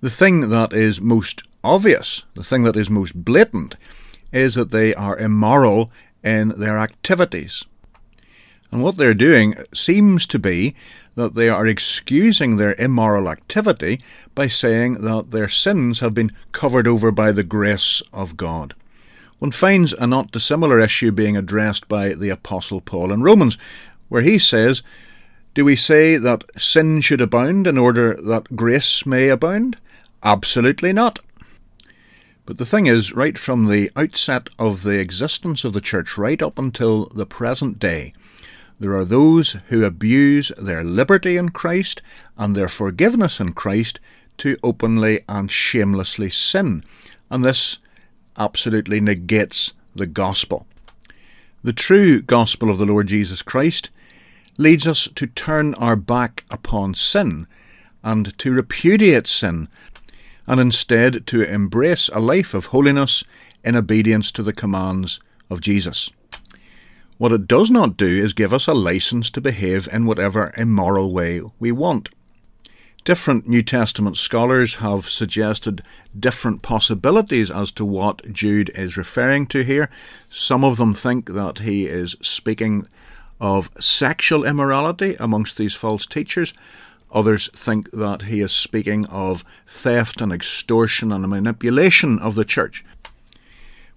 The 0.00 0.08
thing 0.08 0.48
that 0.50 0.72
is 0.72 1.00
most 1.00 1.42
obvious, 1.64 2.24
the 2.36 2.44
thing 2.44 2.62
that 2.62 2.76
is 2.76 2.88
most 2.88 3.24
blatant, 3.24 3.74
is 4.30 4.54
that 4.54 4.70
they 4.70 4.94
are 4.94 5.18
immoral 5.18 5.90
in 6.22 6.50
their 6.50 6.78
activities. 6.78 7.64
And 8.70 8.80
what 8.80 8.96
they're 8.96 9.12
doing 9.12 9.56
seems 9.74 10.24
to 10.28 10.38
be 10.38 10.76
that 11.16 11.34
they 11.34 11.48
are 11.48 11.66
excusing 11.66 12.56
their 12.58 12.74
immoral 12.74 13.28
activity 13.28 14.00
by 14.36 14.46
saying 14.46 15.00
that 15.00 15.32
their 15.32 15.48
sins 15.48 15.98
have 15.98 16.14
been 16.14 16.30
covered 16.52 16.86
over 16.86 17.10
by 17.10 17.32
the 17.32 17.42
grace 17.42 18.02
of 18.12 18.36
God. 18.36 18.76
One 19.40 19.50
finds 19.50 19.94
a 19.94 20.06
not 20.06 20.32
dissimilar 20.32 20.78
issue 20.80 21.10
being 21.12 21.34
addressed 21.34 21.88
by 21.88 22.10
the 22.10 22.28
Apostle 22.28 22.82
Paul 22.82 23.10
in 23.10 23.22
Romans, 23.22 23.56
where 24.10 24.20
he 24.20 24.38
says, 24.38 24.82
Do 25.54 25.64
we 25.64 25.76
say 25.76 26.18
that 26.18 26.44
sin 26.60 27.00
should 27.00 27.22
abound 27.22 27.66
in 27.66 27.78
order 27.78 28.14
that 28.20 28.54
grace 28.54 29.06
may 29.06 29.30
abound? 29.30 29.78
Absolutely 30.22 30.92
not. 30.92 31.20
But 32.44 32.58
the 32.58 32.66
thing 32.66 32.84
is, 32.84 33.14
right 33.14 33.38
from 33.38 33.68
the 33.68 33.90
outset 33.96 34.50
of 34.58 34.82
the 34.82 34.98
existence 34.98 35.64
of 35.64 35.72
the 35.72 35.80
church, 35.80 36.18
right 36.18 36.42
up 36.42 36.58
until 36.58 37.06
the 37.06 37.24
present 37.24 37.78
day, 37.78 38.12
there 38.78 38.94
are 38.94 39.06
those 39.06 39.52
who 39.68 39.84
abuse 39.84 40.52
their 40.58 40.84
liberty 40.84 41.38
in 41.38 41.48
Christ 41.48 42.02
and 42.36 42.54
their 42.54 42.68
forgiveness 42.68 43.40
in 43.40 43.54
Christ 43.54 44.00
to 44.36 44.58
openly 44.62 45.22
and 45.30 45.50
shamelessly 45.50 46.28
sin. 46.28 46.84
And 47.30 47.42
this 47.42 47.78
absolutely 48.36 49.00
negates 49.00 49.74
the 49.94 50.06
gospel. 50.06 50.66
The 51.62 51.72
true 51.72 52.22
gospel 52.22 52.70
of 52.70 52.78
the 52.78 52.86
Lord 52.86 53.08
Jesus 53.08 53.42
Christ 53.42 53.90
leads 54.56 54.86
us 54.86 55.08
to 55.14 55.26
turn 55.26 55.74
our 55.74 55.96
back 55.96 56.44
upon 56.50 56.94
sin 56.94 57.46
and 58.02 58.36
to 58.38 58.52
repudiate 58.52 59.26
sin, 59.26 59.68
and 60.46 60.60
instead 60.60 61.26
to 61.26 61.42
embrace 61.42 62.08
a 62.08 62.20
life 62.20 62.54
of 62.54 62.66
holiness 62.66 63.24
in 63.62 63.76
obedience 63.76 64.32
to 64.32 64.42
the 64.42 64.52
commands 64.52 65.20
of 65.50 65.60
Jesus. 65.60 66.10
What 67.18 67.32
it 67.32 67.46
does 67.46 67.70
not 67.70 67.98
do 67.98 68.06
is 68.06 68.32
give 68.32 68.54
us 68.54 68.66
a 68.66 68.72
license 68.72 69.30
to 69.32 69.42
behave 69.42 69.86
in 69.92 70.06
whatever 70.06 70.54
immoral 70.56 71.12
way 71.12 71.42
we 71.58 71.70
want. 71.72 72.08
Different 73.04 73.48
New 73.48 73.62
Testament 73.62 74.18
scholars 74.18 74.76
have 74.76 75.08
suggested 75.08 75.82
different 76.18 76.60
possibilities 76.60 77.50
as 77.50 77.70
to 77.72 77.84
what 77.84 78.30
Jude 78.30 78.70
is 78.74 78.98
referring 78.98 79.46
to 79.48 79.62
here. 79.62 79.88
Some 80.28 80.64
of 80.64 80.76
them 80.76 80.92
think 80.92 81.32
that 81.32 81.60
he 81.60 81.86
is 81.86 82.16
speaking 82.20 82.86
of 83.40 83.70
sexual 83.80 84.44
immorality 84.44 85.16
amongst 85.18 85.56
these 85.56 85.74
false 85.74 86.04
teachers. 86.04 86.52
Others 87.10 87.48
think 87.54 87.90
that 87.92 88.22
he 88.22 88.42
is 88.42 88.52
speaking 88.52 89.06
of 89.06 89.44
theft 89.66 90.20
and 90.20 90.30
extortion 90.30 91.10
and 91.10 91.26
manipulation 91.26 92.18
of 92.18 92.34
the 92.34 92.44
church. 92.44 92.84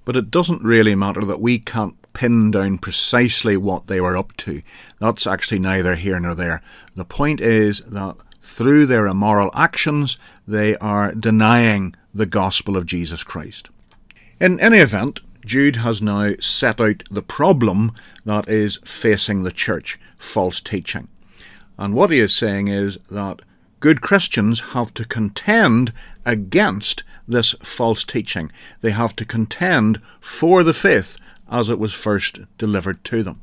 But 0.06 0.16
it 0.16 0.32
doesn't 0.32 0.64
really 0.64 0.96
matter 0.96 1.26
that 1.26 1.42
we 1.42 1.60
can't 1.60 1.96
pin 2.14 2.52
down 2.52 2.78
precisely 2.78 3.58
what 3.58 3.88
they 3.88 4.00
were 4.00 4.16
up 4.16 4.36
to. 4.38 4.62
That's 5.00 5.28
actually 5.28 5.60
neither 5.60 5.96
here 5.96 6.20
nor 6.22 6.36
there. 6.36 6.62
The 6.96 7.06
point 7.06 7.42
is 7.42 7.82
that 7.82 8.16
through 8.44 8.86
their 8.86 9.08
immoral 9.08 9.50
actions, 9.54 10.18
they 10.46 10.76
are 10.78 11.16
denying 11.16 11.96
the 12.14 12.26
gospel 12.26 12.76
of 12.76 12.86
Jesus 12.86 13.24
Christ. 13.24 13.70
In 14.40 14.60
any 14.60 14.78
event, 14.78 15.22
Jude 15.46 15.78
has 15.78 16.02
now 16.02 16.34
set 16.40 16.80
out 16.80 17.04
the 17.10 17.24
problem 17.24 17.94
that 18.26 18.48
is 18.48 18.80
facing 18.84 19.44
the 19.44 19.52
church 19.52 20.00
false 20.18 20.60
teaching. 20.60 21.08
And 21.78 21.94
what 21.94 22.12
he 22.12 22.20
is 22.20 22.36
saying 22.36 22.68
is 22.68 22.98
that 23.10 23.42
good 23.80 24.02
Christians 24.02 24.60
have 24.74 24.94
to 24.96 25.06
contend 25.06 25.94
against 26.26 27.04
this 27.28 27.54
false 27.64 28.04
teaching. 28.04 28.52
They 28.82 28.92
have 28.92 29.16
to 29.16 29.26
contend 29.26 30.02
for 30.20 30.64
the 30.64 30.74
faith 30.74 31.18
as 31.50 31.70
it 31.70 31.80
was 31.80 31.94
first 31.94 32.42
delivered 32.58 33.04
to 33.06 33.24
them. 33.24 33.40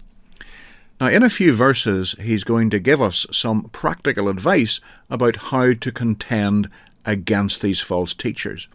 Now, 1.00 1.08
in 1.08 1.22
a 1.22 1.30
few 1.30 1.54
verses, 1.54 2.14
he's 2.20 2.44
going 2.44 2.68
to 2.70 2.78
give 2.78 3.00
us 3.00 3.26
some 3.32 3.70
practical 3.70 4.28
advice 4.28 4.82
about 5.08 5.36
how 5.36 5.72
to 5.72 5.90
contend 5.92 6.68
against 7.06 7.62
these 7.62 7.80
false 7.80 8.12
teachers. 8.12 8.68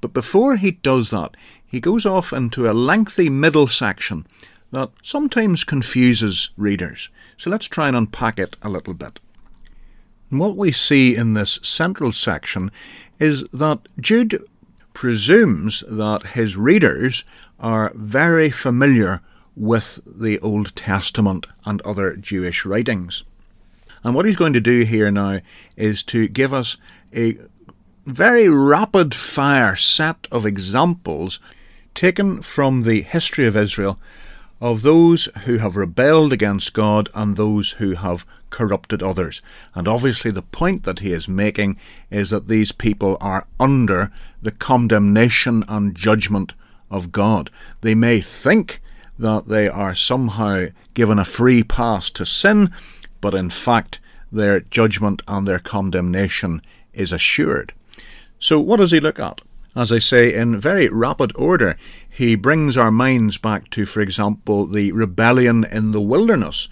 But 0.00 0.14
before 0.14 0.56
he 0.56 0.70
does 0.70 1.10
that, 1.10 1.36
he 1.66 1.80
goes 1.80 2.06
off 2.06 2.32
into 2.32 2.70
a 2.70 2.72
lengthy 2.72 3.28
middle 3.28 3.68
section 3.68 4.26
that 4.70 4.90
sometimes 5.02 5.64
confuses 5.64 6.50
readers. 6.56 7.10
So 7.36 7.50
let's 7.50 7.66
try 7.66 7.88
and 7.88 7.96
unpack 7.96 8.38
it 8.38 8.56
a 8.62 8.70
little 8.70 8.94
bit. 8.94 9.20
And 10.30 10.40
what 10.40 10.56
we 10.56 10.72
see 10.72 11.14
in 11.14 11.34
this 11.34 11.58
central 11.62 12.12
section 12.12 12.70
is 13.18 13.44
that 13.52 13.80
Jude 14.00 14.42
presumes 14.94 15.84
that 15.86 16.28
his 16.28 16.56
readers 16.56 17.24
are 17.58 17.92
very 17.94 18.50
familiar 18.50 19.20
with 19.58 20.00
the 20.06 20.38
Old 20.38 20.74
Testament 20.76 21.46
and 21.64 21.80
other 21.82 22.14
Jewish 22.16 22.64
writings. 22.64 23.24
And 24.04 24.14
what 24.14 24.24
he's 24.24 24.36
going 24.36 24.52
to 24.52 24.60
do 24.60 24.82
here 24.82 25.10
now 25.10 25.40
is 25.76 26.02
to 26.04 26.28
give 26.28 26.54
us 26.54 26.76
a 27.14 27.36
very 28.06 28.48
rapid 28.48 29.14
fire 29.14 29.74
set 29.74 30.28
of 30.30 30.46
examples 30.46 31.40
taken 31.94 32.40
from 32.40 32.82
the 32.82 33.02
history 33.02 33.46
of 33.46 33.56
Israel 33.56 33.98
of 34.60 34.82
those 34.82 35.26
who 35.44 35.58
have 35.58 35.76
rebelled 35.76 36.32
against 36.32 36.72
God 36.72 37.08
and 37.14 37.36
those 37.36 37.72
who 37.72 37.94
have 37.94 38.24
corrupted 38.50 39.02
others. 39.02 39.42
And 39.74 39.86
obviously, 39.86 40.30
the 40.30 40.42
point 40.42 40.84
that 40.84 41.00
he 41.00 41.12
is 41.12 41.28
making 41.28 41.76
is 42.10 42.30
that 42.30 42.48
these 42.48 42.72
people 42.72 43.16
are 43.20 43.46
under 43.58 44.10
the 44.40 44.52
condemnation 44.52 45.64
and 45.68 45.94
judgment 45.94 46.54
of 46.90 47.12
God. 47.12 47.50
They 47.82 47.94
may 47.94 48.20
think 48.20 48.80
that 49.18 49.48
they 49.48 49.68
are 49.68 49.94
somehow 49.94 50.66
given 50.94 51.18
a 51.18 51.24
free 51.24 51.62
pass 51.62 52.10
to 52.10 52.24
sin, 52.24 52.72
but 53.20 53.34
in 53.34 53.50
fact, 53.50 54.00
their 54.30 54.60
judgment 54.60 55.22
and 55.26 55.46
their 55.46 55.58
condemnation 55.58 56.62
is 56.92 57.12
assured. 57.12 57.72
So, 58.38 58.60
what 58.60 58.76
does 58.76 58.92
he 58.92 59.00
look 59.00 59.18
at? 59.18 59.40
As 59.74 59.92
I 59.92 59.98
say, 59.98 60.34
in 60.34 60.58
very 60.58 60.88
rapid 60.88 61.32
order, 61.36 61.76
he 62.08 62.34
brings 62.34 62.76
our 62.76 62.90
minds 62.90 63.38
back 63.38 63.70
to, 63.70 63.86
for 63.86 64.00
example, 64.00 64.66
the 64.66 64.92
rebellion 64.92 65.64
in 65.64 65.92
the 65.92 66.00
wilderness, 66.00 66.68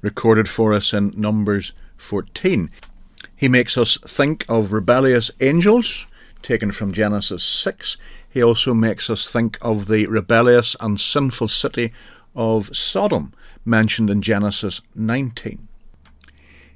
recorded 0.00 0.48
for 0.48 0.72
us 0.72 0.92
in 0.92 1.12
Numbers 1.16 1.72
14. 1.96 2.70
He 3.36 3.48
makes 3.48 3.78
us 3.78 3.96
think 3.98 4.44
of 4.48 4.72
rebellious 4.72 5.30
angels, 5.40 6.06
taken 6.42 6.72
from 6.72 6.92
Genesis 6.92 7.44
6. 7.44 7.96
He 8.32 8.42
also 8.42 8.72
makes 8.72 9.10
us 9.10 9.30
think 9.30 9.58
of 9.60 9.88
the 9.88 10.06
rebellious 10.06 10.74
and 10.80 10.98
sinful 10.98 11.48
city 11.48 11.92
of 12.34 12.74
Sodom, 12.74 13.34
mentioned 13.64 14.08
in 14.08 14.22
Genesis 14.22 14.80
19. 14.94 15.68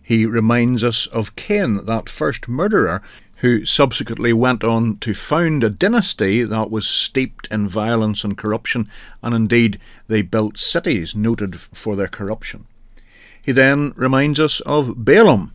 He 0.02 0.26
reminds 0.26 0.84
us 0.84 1.06
of 1.06 1.34
Cain, 1.34 1.86
that 1.86 2.10
first 2.10 2.46
murderer, 2.46 3.00
who 3.36 3.64
subsequently 3.64 4.32
went 4.32 4.62
on 4.62 4.98
to 4.98 5.14
found 5.14 5.64
a 5.64 5.70
dynasty 5.70 6.42
that 6.42 6.70
was 6.70 6.86
steeped 6.86 7.48
in 7.50 7.66
violence 7.66 8.22
and 8.22 8.36
corruption, 8.36 8.88
and 9.22 9.34
indeed 9.34 9.80
they 10.08 10.22
built 10.22 10.58
cities 10.58 11.16
noted 11.16 11.58
for 11.58 11.96
their 11.96 12.06
corruption. 12.06 12.66
He 13.40 13.52
then 13.52 13.92
reminds 13.96 14.38
us 14.38 14.60
of 14.60 15.04
Balaam, 15.04 15.54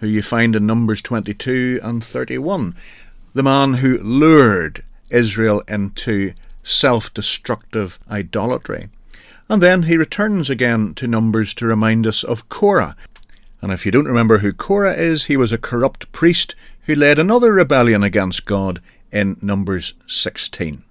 who 0.00 0.06
you 0.06 0.22
find 0.22 0.54
in 0.54 0.66
Numbers 0.66 1.00
22 1.00 1.80
and 1.82 2.04
31, 2.04 2.74
the 3.34 3.42
man 3.42 3.74
who 3.74 3.98
lured 3.98 4.84
Israel 5.12 5.62
into 5.68 6.32
self 6.62 7.12
destructive 7.14 7.98
idolatry. 8.10 8.88
And 9.48 9.62
then 9.62 9.82
he 9.84 9.96
returns 9.96 10.48
again 10.48 10.94
to 10.94 11.06
Numbers 11.06 11.54
to 11.54 11.66
remind 11.66 12.06
us 12.06 12.24
of 12.24 12.48
Korah. 12.48 12.96
And 13.60 13.72
if 13.72 13.84
you 13.84 13.92
don't 13.92 14.06
remember 14.06 14.38
who 14.38 14.52
Korah 14.52 14.94
is, 14.94 15.24
he 15.24 15.36
was 15.36 15.52
a 15.52 15.58
corrupt 15.58 16.10
priest 16.12 16.54
who 16.86 16.94
led 16.94 17.18
another 17.18 17.52
rebellion 17.52 18.02
against 18.02 18.46
God 18.46 18.80
in 19.12 19.36
Numbers 19.40 19.94
16. 20.06 20.82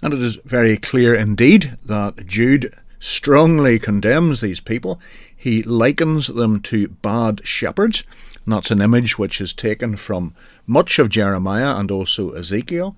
And 0.00 0.14
it 0.14 0.22
is 0.22 0.36
very 0.44 0.76
clear 0.76 1.14
indeed 1.14 1.76
that 1.84 2.26
Jude 2.26 2.72
strongly 3.00 3.78
condemns 3.78 4.40
these 4.40 4.60
people. 4.60 5.00
He 5.36 5.62
likens 5.62 6.28
them 6.28 6.60
to 6.62 6.88
bad 6.88 7.40
shepherds. 7.44 8.04
And 8.44 8.54
that's 8.54 8.70
an 8.70 8.80
image 8.80 9.18
which 9.18 9.40
is 9.40 9.52
taken 9.52 9.96
from 9.96 10.34
much 10.68 11.00
of 11.00 11.08
Jeremiah 11.08 11.74
and 11.76 11.90
also 11.90 12.30
Ezekiel. 12.30 12.94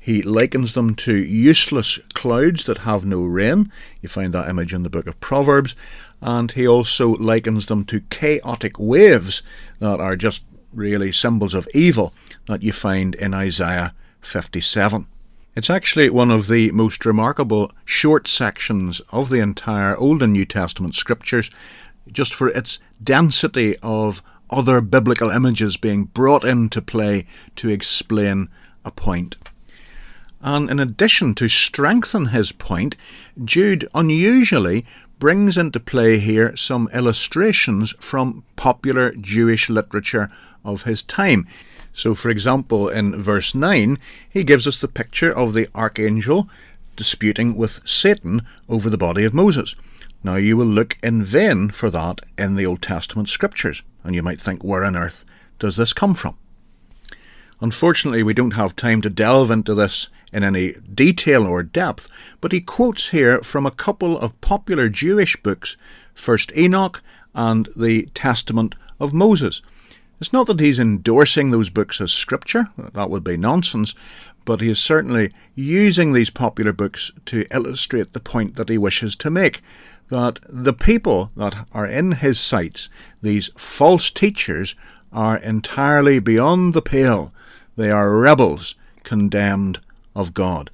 He 0.00 0.22
likens 0.22 0.72
them 0.72 0.94
to 0.96 1.14
useless 1.14 2.00
clouds 2.14 2.64
that 2.64 2.78
have 2.78 3.04
no 3.04 3.20
rain. 3.20 3.70
You 4.00 4.08
find 4.08 4.32
that 4.32 4.48
image 4.48 4.72
in 4.72 4.82
the 4.82 4.90
book 4.90 5.06
of 5.06 5.20
Proverbs. 5.20 5.76
And 6.22 6.50
he 6.50 6.66
also 6.66 7.10
likens 7.16 7.66
them 7.66 7.84
to 7.84 8.00
chaotic 8.00 8.78
waves 8.78 9.42
that 9.78 10.00
are 10.00 10.16
just 10.16 10.44
really 10.72 11.12
symbols 11.12 11.54
of 11.54 11.68
evil 11.74 12.14
that 12.46 12.62
you 12.62 12.72
find 12.72 13.14
in 13.14 13.34
Isaiah 13.34 13.94
57. 14.22 15.06
It's 15.56 15.70
actually 15.70 16.08
one 16.10 16.30
of 16.30 16.46
the 16.46 16.70
most 16.70 17.04
remarkable 17.04 17.72
short 17.84 18.28
sections 18.28 19.00
of 19.10 19.28
the 19.28 19.40
entire 19.40 19.96
Old 19.96 20.22
and 20.22 20.32
New 20.32 20.46
Testament 20.46 20.94
scriptures, 20.94 21.50
just 22.10 22.32
for 22.32 22.48
its 22.48 22.78
density 23.02 23.76
of 23.82 24.22
other 24.50 24.80
biblical 24.80 25.30
images 25.30 25.76
being 25.76 26.04
brought 26.04 26.44
into 26.44 26.82
play 26.82 27.26
to 27.56 27.68
explain 27.68 28.48
a 28.84 28.90
point. 28.90 29.36
And 30.40 30.70
in 30.70 30.80
addition 30.80 31.34
to 31.36 31.48
strengthen 31.48 32.26
his 32.26 32.52
point, 32.52 32.96
Jude 33.44 33.88
unusually 33.94 34.86
brings 35.18 35.58
into 35.58 35.78
play 35.78 36.18
here 36.18 36.56
some 36.56 36.88
illustrations 36.94 37.94
from 38.00 38.42
popular 38.56 39.12
Jewish 39.12 39.68
literature 39.68 40.30
of 40.64 40.82
his 40.82 41.02
time. 41.02 41.46
So, 41.92 42.14
for 42.14 42.30
example, 42.30 42.88
in 42.88 43.20
verse 43.20 43.54
9, 43.54 43.98
he 44.28 44.44
gives 44.44 44.66
us 44.66 44.80
the 44.80 44.88
picture 44.88 45.30
of 45.30 45.52
the 45.52 45.68
archangel 45.74 46.48
disputing 46.96 47.56
with 47.56 47.86
Satan 47.86 48.42
over 48.68 48.88
the 48.88 48.98
body 48.98 49.24
of 49.24 49.34
Moses. 49.34 49.74
Now, 50.22 50.36
you 50.36 50.56
will 50.56 50.66
look 50.66 50.98
in 51.02 51.22
vain 51.22 51.70
for 51.70 51.90
that 51.90 52.20
in 52.36 52.56
the 52.56 52.66
Old 52.66 52.82
Testament 52.82 53.28
scriptures, 53.28 53.82
and 54.04 54.14
you 54.14 54.22
might 54.22 54.40
think, 54.40 54.62
where 54.62 54.84
on 54.84 54.96
earth 54.96 55.24
does 55.58 55.76
this 55.76 55.92
come 55.92 56.14
from? 56.14 56.36
Unfortunately, 57.60 58.22
we 58.22 58.34
don't 58.34 58.52
have 58.52 58.74
time 58.74 59.02
to 59.02 59.10
delve 59.10 59.50
into 59.50 59.74
this 59.74 60.08
in 60.32 60.44
any 60.44 60.72
detail 60.94 61.46
or 61.46 61.62
depth, 61.62 62.08
but 62.40 62.52
he 62.52 62.60
quotes 62.60 63.10
here 63.10 63.40
from 63.40 63.66
a 63.66 63.70
couple 63.70 64.18
of 64.18 64.40
popular 64.40 64.88
Jewish 64.88 65.36
books, 65.36 65.76
First 66.14 66.52
Enoch 66.56 67.02
and 67.34 67.68
the 67.76 68.06
Testament 68.14 68.74
of 68.98 69.12
Moses. 69.12 69.62
It's 70.20 70.32
not 70.32 70.46
that 70.48 70.60
he's 70.60 70.78
endorsing 70.78 71.50
those 71.50 71.70
books 71.70 72.00
as 72.00 72.12
scripture, 72.12 72.68
that 72.76 73.08
would 73.08 73.24
be 73.24 73.38
nonsense, 73.38 73.94
but 74.44 74.60
he 74.60 74.68
is 74.68 74.78
certainly 74.78 75.30
using 75.54 76.12
these 76.12 76.30
popular 76.30 76.72
books 76.72 77.10
to 77.26 77.46
illustrate 77.50 78.12
the 78.12 78.20
point 78.20 78.56
that 78.56 78.68
he 78.68 78.78
wishes 78.78 79.16
to 79.16 79.30
make 79.30 79.62
that 80.08 80.40
the 80.48 80.72
people 80.72 81.30
that 81.36 81.66
are 81.72 81.86
in 81.86 82.12
his 82.12 82.38
sights, 82.38 82.90
these 83.22 83.48
false 83.56 84.10
teachers, 84.10 84.74
are 85.12 85.36
entirely 85.36 86.18
beyond 86.18 86.74
the 86.74 86.82
pale. 86.82 87.32
They 87.76 87.90
are 87.90 88.18
rebels 88.18 88.74
condemned 89.04 89.80
of 90.14 90.34
God. 90.34 90.70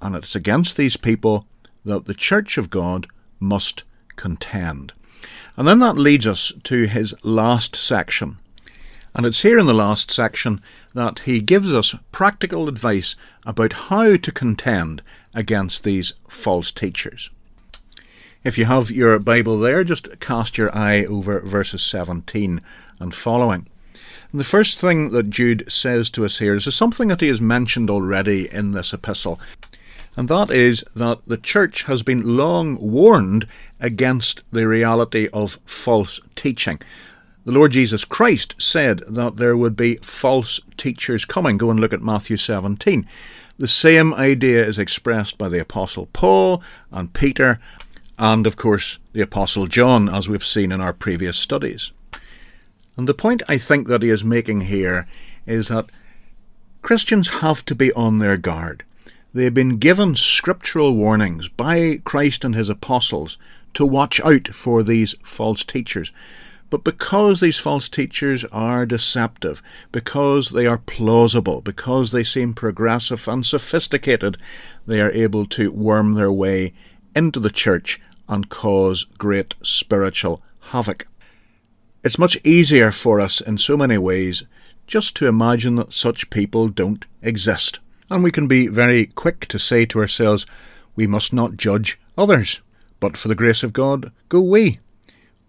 And 0.00 0.16
it's 0.16 0.34
against 0.34 0.76
these 0.76 0.96
people 0.96 1.46
that 1.84 2.06
the 2.06 2.14
Church 2.14 2.56
of 2.56 2.70
God 2.70 3.06
must 3.38 3.84
contend. 4.16 4.92
And 5.56 5.68
then 5.68 5.78
that 5.80 5.98
leads 5.98 6.26
us 6.26 6.52
to 6.64 6.86
his 6.86 7.14
last 7.22 7.76
section, 7.76 8.38
and 9.14 9.26
it's 9.26 9.42
here 9.42 9.58
in 9.58 9.66
the 9.66 9.74
last 9.74 10.10
section 10.10 10.62
that 10.94 11.20
he 11.20 11.40
gives 11.40 11.72
us 11.72 11.94
practical 12.12 12.68
advice 12.68 13.16
about 13.46 13.72
how 13.72 14.16
to 14.16 14.32
contend 14.32 15.02
against 15.34 15.84
these 15.84 16.12
false 16.28 16.72
teachers. 16.72 17.30
If 18.42 18.56
you 18.56 18.64
have 18.64 18.90
your 18.90 19.18
Bible 19.18 19.58
there, 19.58 19.84
just 19.84 20.18
cast 20.18 20.56
your 20.56 20.74
eye 20.74 21.04
over 21.04 21.40
verses 21.40 21.82
17 21.82 22.60
and 22.98 23.14
following. 23.14 23.68
And 24.32 24.40
the 24.40 24.44
first 24.44 24.80
thing 24.80 25.10
that 25.10 25.30
Jude 25.30 25.64
says 25.68 26.08
to 26.10 26.24
us 26.24 26.38
here 26.38 26.54
is 26.54 26.74
something 26.74 27.08
that 27.08 27.20
he 27.20 27.28
has 27.28 27.40
mentioned 27.40 27.90
already 27.90 28.48
in 28.50 28.70
this 28.70 28.92
epistle, 28.92 29.40
and 30.16 30.28
that 30.28 30.50
is 30.50 30.84
that 30.94 31.20
the 31.26 31.36
church 31.36 31.84
has 31.84 32.02
been 32.02 32.36
long 32.36 32.76
warned 32.78 33.46
against 33.78 34.42
the 34.52 34.66
reality 34.66 35.28
of 35.32 35.58
false 35.64 36.20
teaching. 36.34 36.80
The 37.44 37.52
Lord 37.52 37.72
Jesus 37.72 38.04
Christ 38.04 38.54
said 38.60 39.02
that 39.08 39.38
there 39.38 39.56
would 39.56 39.74
be 39.74 39.96
false 39.96 40.60
teachers 40.76 41.24
coming. 41.24 41.56
Go 41.56 41.70
and 41.70 41.80
look 41.80 41.94
at 41.94 42.02
Matthew 42.02 42.36
17. 42.36 43.06
The 43.58 43.68
same 43.68 44.12
idea 44.12 44.66
is 44.66 44.78
expressed 44.78 45.38
by 45.38 45.48
the 45.48 45.60
Apostle 45.60 46.06
Paul 46.12 46.62
and 46.90 47.12
Peter, 47.14 47.58
and 48.18 48.46
of 48.46 48.56
course 48.56 48.98
the 49.12 49.22
Apostle 49.22 49.66
John, 49.66 50.08
as 50.08 50.28
we've 50.28 50.44
seen 50.44 50.70
in 50.70 50.80
our 50.80 50.92
previous 50.92 51.38
studies. 51.38 51.92
And 52.96 53.08
the 53.08 53.14
point 53.14 53.42
I 53.48 53.56
think 53.56 53.88
that 53.88 54.02
he 54.02 54.10
is 54.10 54.22
making 54.22 54.62
here 54.62 55.06
is 55.46 55.68
that 55.68 55.90
Christians 56.82 57.28
have 57.40 57.64
to 57.66 57.74
be 57.74 57.92
on 57.92 58.18
their 58.18 58.36
guard. 58.36 58.84
They've 59.32 59.52
been 59.52 59.78
given 59.78 60.16
scriptural 60.16 60.94
warnings 60.94 61.48
by 61.48 62.00
Christ 62.04 62.44
and 62.44 62.54
his 62.54 62.68
apostles 62.68 63.38
to 63.74 63.86
watch 63.86 64.20
out 64.20 64.48
for 64.48 64.82
these 64.82 65.14
false 65.22 65.64
teachers. 65.64 66.12
But 66.70 66.84
because 66.84 67.40
these 67.40 67.58
false 67.58 67.88
teachers 67.88 68.44
are 68.46 68.86
deceptive, 68.86 69.60
because 69.90 70.50
they 70.50 70.66
are 70.66 70.78
plausible, 70.78 71.60
because 71.60 72.12
they 72.12 72.22
seem 72.22 72.54
progressive 72.54 73.26
and 73.26 73.44
sophisticated, 73.44 74.38
they 74.86 75.00
are 75.00 75.10
able 75.10 75.46
to 75.46 75.72
worm 75.72 76.14
their 76.14 76.30
way 76.30 76.72
into 77.14 77.40
the 77.40 77.50
church 77.50 78.00
and 78.28 78.48
cause 78.48 79.04
great 79.18 79.54
spiritual 79.62 80.40
havoc. 80.70 81.08
It's 82.04 82.18
much 82.18 82.38
easier 82.44 82.92
for 82.92 83.20
us 83.20 83.40
in 83.40 83.58
so 83.58 83.76
many 83.76 83.98
ways 83.98 84.44
just 84.86 85.16
to 85.16 85.26
imagine 85.26 85.74
that 85.76 85.92
such 85.92 86.30
people 86.30 86.68
don't 86.68 87.04
exist. 87.20 87.80
And 88.08 88.22
we 88.22 88.30
can 88.30 88.46
be 88.46 88.68
very 88.68 89.06
quick 89.06 89.46
to 89.48 89.58
say 89.58 89.84
to 89.86 89.98
ourselves, 89.98 90.46
we 90.94 91.06
must 91.06 91.32
not 91.32 91.56
judge 91.56 92.00
others, 92.16 92.60
but 93.00 93.16
for 93.16 93.28
the 93.28 93.34
grace 93.34 93.62
of 93.62 93.72
God, 93.72 94.12
go 94.28 94.40
we 94.40 94.78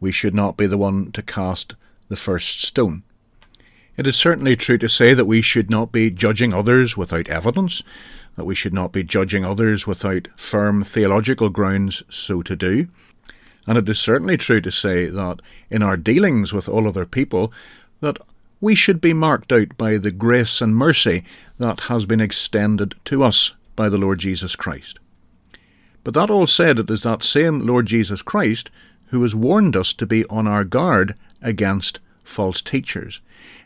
we 0.02 0.12
should 0.12 0.36
not 0.36 0.58
be 0.58 0.68
the 0.68 0.78
one 0.78 1.14
to 1.14 1.22
cast 1.22 1.76
the 2.10 2.18
first 2.18 2.62
stone. 2.62 3.04
It 3.96 4.08
is 4.08 4.18
certainly 4.18 4.56
true 4.56 4.78
to 4.80 4.90
say 4.90 5.14
that 5.14 5.26
we 5.26 5.42
should 5.42 5.70
not 5.70 5.94
be 5.94 6.10
judging 6.10 6.54
others 6.54 6.98
without 6.98 7.30
evidence, 7.30 7.84
that 8.36 8.46
we 8.46 8.56
should 8.56 8.74
not 8.74 8.92
be 8.92 9.04
judging 9.04 9.46
others 9.46 9.86
without 9.86 10.28
firm 10.36 10.84
theological 10.84 11.50
grounds 11.50 12.04
so 12.10 12.42
to 12.42 12.56
do. 12.56 12.88
And 13.68 13.78
it 13.78 13.88
is 13.88 14.00
certainly 14.00 14.38
true 14.38 14.60
to 14.62 14.72
say 14.72 15.06
that 15.06 15.42
in 15.70 15.84
our 15.84 15.98
dealings 15.98 16.52
with 16.52 16.68
all 16.68 16.88
other 16.88 17.06
people, 17.06 17.54
that 18.00 18.18
we 18.60 18.74
should 18.74 19.02
be 19.02 19.14
marked 19.14 19.52
out 19.52 19.78
by 19.78 19.98
the 19.98 20.12
grace 20.12 20.62
and 20.62 20.76
mercy 20.76 21.24
that 21.60 21.82
has 21.82 22.06
been 22.06 22.22
extended 22.22 22.96
to 23.06 23.24
us 23.24 23.54
by 23.76 23.88
the 23.88 23.98
Lord 23.98 24.20
Jesus 24.20 24.56
Christ. 24.56 25.00
But 26.04 26.16
that 26.16 26.32
all 26.32 26.48
said, 26.48 26.80
it 26.80 26.90
is 26.90 27.04
that 27.04 27.24
same 27.24 27.60
Lord 27.60 27.86
Jesus 27.86 28.22
Christ 28.22 28.72
who 29.12 29.22
has 29.22 29.36
warned 29.36 29.76
us 29.76 29.94
to 29.94 30.06
be 30.06 30.26
on 30.26 30.48
our 30.48 30.64
guard 30.64 31.16
against 31.42 32.00
false 32.24 32.62
teachers. 32.62 33.20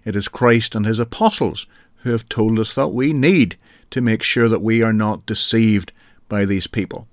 It 0.04 0.16
is 0.16 0.28
Christ 0.28 0.76
and 0.76 0.86
his 0.86 1.00
apostles 1.00 1.68
who 1.98 2.12
have 2.12 2.28
told 2.28 2.60
us 2.60 2.74
that 2.74 2.90
we 2.90 3.14
need 3.14 3.56
to 3.92 4.02
make 4.02 4.24
sure 4.24 4.50
that 4.50 4.62
we 4.62 4.82
are 4.82 4.94
not 4.94 5.26
deceived 5.26 5.92
by 6.28 6.46
these 6.46 6.68
people. 6.68 7.08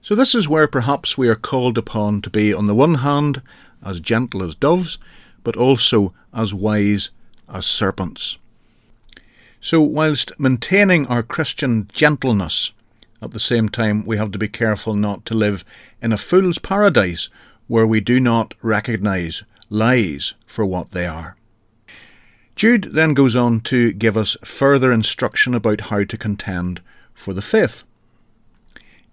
So, 0.00 0.14
this 0.14 0.34
is 0.34 0.48
where 0.48 0.66
perhaps 0.66 1.18
we 1.18 1.28
are 1.28 1.34
called 1.34 1.76
upon 1.76 2.22
to 2.22 2.30
be, 2.30 2.54
on 2.54 2.68
the 2.68 2.74
one 2.74 2.96
hand, 2.96 3.42
as 3.84 4.00
gentle 4.00 4.42
as 4.42 4.54
doves, 4.54 4.98
but 5.44 5.56
also 5.56 6.14
as 6.32 6.54
wise 6.54 7.10
as 7.48 7.66
serpents. 7.66 8.38
So, 9.60 9.80
whilst 9.80 10.32
maintaining 10.38 11.06
our 11.08 11.22
Christian 11.22 11.90
gentleness, 11.92 12.72
at 13.22 13.30
the 13.30 13.40
same 13.40 13.68
time, 13.68 14.04
we 14.04 14.16
have 14.18 14.30
to 14.32 14.38
be 14.38 14.48
careful 14.48 14.94
not 14.94 15.24
to 15.26 15.34
live 15.34 15.64
in 16.02 16.12
a 16.12 16.18
fool's 16.18 16.58
paradise 16.58 17.30
where 17.66 17.86
we 17.86 18.00
do 18.00 18.20
not 18.20 18.54
recognize 18.62 19.42
lies 19.70 20.34
for 20.46 20.64
what 20.64 20.92
they 20.92 21.06
are. 21.06 21.36
Jude 22.54 22.90
then 22.92 23.14
goes 23.14 23.36
on 23.36 23.60
to 23.60 23.92
give 23.92 24.16
us 24.16 24.36
further 24.44 24.92
instruction 24.92 25.54
about 25.54 25.82
how 25.82 26.04
to 26.04 26.16
contend 26.16 26.80
for 27.14 27.34
the 27.34 27.42
faith. 27.42 27.82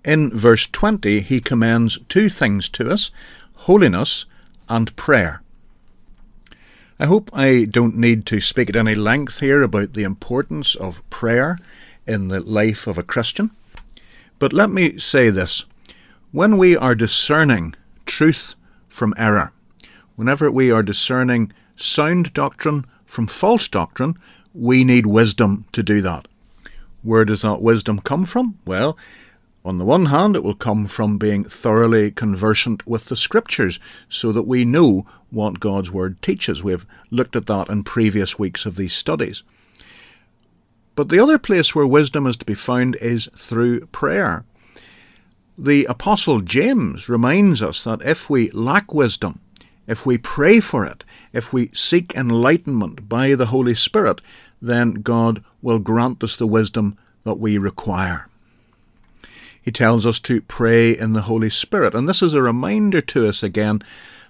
In 0.06 0.32
verse 0.32 0.68
20, 0.68 1.22
he 1.22 1.40
commends 1.40 2.00
two 2.10 2.30
things 2.30 2.70
to 2.70 2.90
us 2.90 3.12
holiness 3.56 4.26
and 4.68 4.96
prayer. 4.96 5.42
I 7.00 7.06
hope 7.06 7.30
I 7.34 7.66
don't 7.66 7.98
need 7.98 8.26
to 8.28 8.40
speak 8.40 8.70
at 8.70 8.76
any 8.76 8.96
length 8.96 9.40
here 9.40 9.64
about 9.64 9.94
the 9.94 10.04
importance 10.04 10.76
of 10.76 11.08
prayer 11.10 11.58
in 12.06 12.28
the 12.28 12.40
life 12.42 12.88
of 12.88 12.98
a 12.98 13.04
Christian. 13.04 13.52
But 14.44 14.52
let 14.52 14.70
me 14.70 15.00
say 15.00 15.30
this 15.30 15.64
when 16.34 16.58
we 16.58 16.76
are 16.76 16.96
discerning 16.96 17.76
truth 18.06 18.56
from 18.90 19.14
error, 19.16 19.54
whenever 20.18 20.52
we 20.52 20.70
are 20.70 20.84
discerning 20.84 21.54
sound 21.78 22.34
doctrine 22.34 22.86
from 23.06 23.28
false 23.28 23.70
doctrine, 23.70 24.20
we 24.54 24.84
need 24.84 25.06
wisdom 25.06 25.64
to 25.72 25.82
do 25.82 26.02
that. 26.02 26.28
Where 27.04 27.24
does 27.24 27.44
that 27.44 27.62
wisdom 27.62 28.00
come 28.00 28.26
from? 28.26 28.60
Well, 28.66 28.98
on 29.64 29.78
the 29.78 29.86
one 29.86 30.08
hand, 30.08 30.36
it 30.36 30.44
will 30.44 30.56
come 30.56 30.88
from 30.88 31.18
being 31.18 31.46
thoroughly 31.46 32.12
conversant 32.12 32.86
with 32.86 33.06
the 33.06 33.16
Scriptures 33.16 33.80
so 34.10 34.34
that 34.34 34.44
we 34.44 34.66
know 34.66 35.06
what 35.30 35.62
God's 35.62 35.90
Word 35.90 36.22
teaches. 36.22 36.62
We've 36.62 36.86
looked 37.10 37.38
at 37.38 37.46
that 37.46 37.70
in 37.70 37.86
previous 37.86 38.38
weeks 38.38 38.66
of 38.66 38.76
these 38.76 38.94
studies. 38.94 39.44
But 40.96 41.10
the 41.10 41.20
other 41.20 41.40
place 41.40 41.74
where 41.74 41.88
wisdom 41.88 42.28
is 42.28 42.38
to 42.38 42.46
be 42.46 42.54
found 42.54 42.96
is 42.98 43.30
through 43.36 43.88
prayer. 43.88 44.46
The 45.58 45.86
Apostle 45.86 46.42
James 46.42 47.10
reminds 47.10 47.62
us 47.62 47.84
that 47.84 48.02
if 48.02 48.30
we 48.30 48.52
lack 48.52 48.94
wisdom, 48.94 49.40
if 49.86 50.06
we 50.06 50.18
pray 50.18 50.60
for 50.60 50.86
it, 50.86 51.04
if 51.32 51.52
we 51.52 51.70
seek 51.74 52.16
enlightenment 52.16 53.10
by 53.10 53.36
the 53.36 53.48
Holy 53.48 53.76
Spirit, 53.76 54.22
then 54.62 54.94
God 54.94 55.44
will 55.62 55.80
grant 55.80 56.24
us 56.24 56.36
the 56.36 56.48
wisdom 56.48 56.98
that 57.24 57.40
we 57.40 57.58
require. 57.58 58.28
He 59.62 59.72
tells 59.72 60.06
us 60.06 60.20
to 60.22 60.42
pray 60.42 60.98
in 60.98 61.14
the 61.14 61.24
Holy 61.24 61.50
Spirit, 61.50 61.96
and 61.96 62.08
this 62.08 62.22
is 62.22 62.34
a 62.34 62.42
reminder 62.42 63.02
to 63.02 63.28
us 63.28 63.44
again 63.44 63.82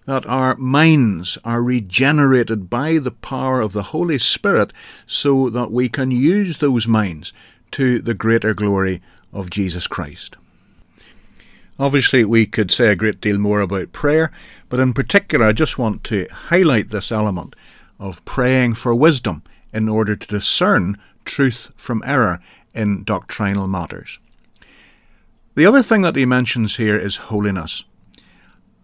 that 0.06 0.26
our 0.26 0.56
minds 0.56 1.38
are 1.46 1.62
regenerated 1.62 2.70
by 2.70 2.98
the 2.98 3.12
power 3.12 3.62
of 3.62 3.74
the 3.74 3.84
Holy 3.84 4.18
Spirit 4.18 4.74
so 5.06 5.50
that 5.50 5.72
we 5.72 5.90
can 5.90 6.12
use 6.12 6.58
those 6.58 6.88
minds 6.88 7.34
to 7.72 8.00
the 8.00 8.14
greater 8.14 8.54
glory 8.54 9.02
of 9.32 9.50
Jesus 9.50 9.88
Christ. 9.88 10.38
Obviously, 11.80 12.24
we 12.24 12.46
could 12.46 12.72
say 12.72 12.90
a 12.90 12.96
great 12.96 13.20
deal 13.20 13.38
more 13.38 13.62
about 13.62 13.92
prayer, 13.92 14.32
but 14.70 14.80
in 14.80 14.94
particular, 14.94 15.48
I 15.48 15.54
just 15.54 15.78
want 15.78 16.04
to 16.06 16.28
highlight 16.32 16.90
this 16.90 17.12
element 17.12 17.56
of 18.00 18.24
praying 18.26 18.76
for 18.76 18.94
wisdom 18.94 19.42
in 19.74 19.90
order 19.90 20.16
to 20.16 20.28
discern 20.28 20.98
truth 21.26 21.72
from 21.76 22.04
error 22.06 22.40
in 22.74 23.04
doctrinal 23.04 23.68
matters. 23.68 24.20
The 25.56 25.66
other 25.66 25.82
thing 25.82 26.02
that 26.02 26.16
he 26.16 26.26
mentions 26.26 26.78
here 26.78 26.98
is 26.98 27.18
holiness. 27.18 27.86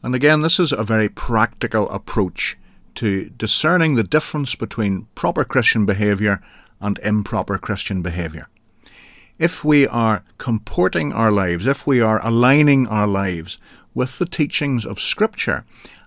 And 0.01 0.15
again, 0.15 0.41
this 0.41 0.59
is 0.59 0.71
a 0.71 0.83
very 0.83 1.09
practical 1.09 1.89
approach 1.89 2.57
to 2.95 3.29
discerning 3.29 3.95
the 3.95 4.03
difference 4.03 4.55
between 4.55 5.07
proper 5.15 5.43
Christian 5.43 5.85
behaviour 5.85 6.41
and 6.79 6.99
improper 6.99 7.57
Christian 7.57 8.01
behaviour 8.01 8.47
if 9.39 9.63
we 9.63 9.87
are 9.87 10.23
comporting 10.37 11.13
our 11.13 11.31
lives, 11.31 11.65
if 11.65 11.87
we 11.87 12.01
are 12.01 12.23
aligning 12.25 12.85
our 12.87 13.07
lives 13.07 13.57
with 13.95 14.19
the 14.19 14.25
teachings 14.25 14.85
of 14.85 14.99
Scripture, 14.99 15.63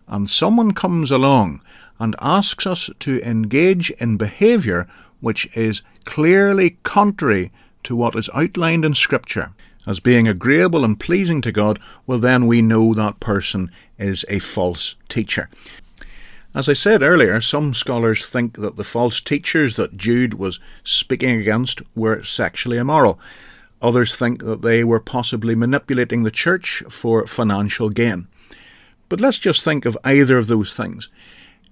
and 0.06 0.28
someone 0.28 0.72
comes 0.72 1.10
along 1.10 1.62
and 1.98 2.14
asks 2.20 2.66
us 2.66 2.90
to 3.00 3.22
engage 3.22 3.90
in 3.92 4.18
behaviour 4.18 4.86
which 5.20 5.48
is 5.56 5.82
clearly 6.04 6.76
contrary 6.82 7.50
to 7.82 7.96
what 7.96 8.14
is 8.14 8.28
outlined 8.34 8.84
in 8.84 8.92
Scripture 8.92 9.52
as 9.86 10.00
being 10.00 10.28
agreeable 10.28 10.84
and 10.84 10.98
pleasing 10.98 11.40
to 11.42 11.52
God, 11.52 11.78
well, 12.06 12.18
then 12.18 12.46
we 12.46 12.62
know 12.62 12.94
that 12.94 13.20
person 13.20 13.70
is 13.98 14.24
a 14.28 14.38
false 14.38 14.96
teacher. 15.08 15.48
As 16.54 16.68
I 16.68 16.74
said 16.74 17.02
earlier, 17.02 17.40
some 17.40 17.72
scholars 17.72 18.28
think 18.28 18.58
that 18.58 18.76
the 18.76 18.84
false 18.84 19.20
teachers 19.20 19.76
that 19.76 19.96
Jude 19.96 20.34
was 20.34 20.60
speaking 20.84 21.40
against 21.40 21.80
were 21.94 22.22
sexually 22.22 22.76
immoral. 22.76 23.18
Others 23.80 24.16
think 24.16 24.44
that 24.44 24.60
they 24.60 24.84
were 24.84 25.00
possibly 25.00 25.54
manipulating 25.54 26.22
the 26.22 26.30
church 26.30 26.82
for 26.88 27.26
financial 27.26 27.88
gain. 27.88 28.28
But 29.08 29.18
let's 29.18 29.38
just 29.38 29.62
think 29.62 29.84
of 29.86 29.98
either 30.04 30.38
of 30.38 30.46
those 30.46 30.76
things. 30.76 31.08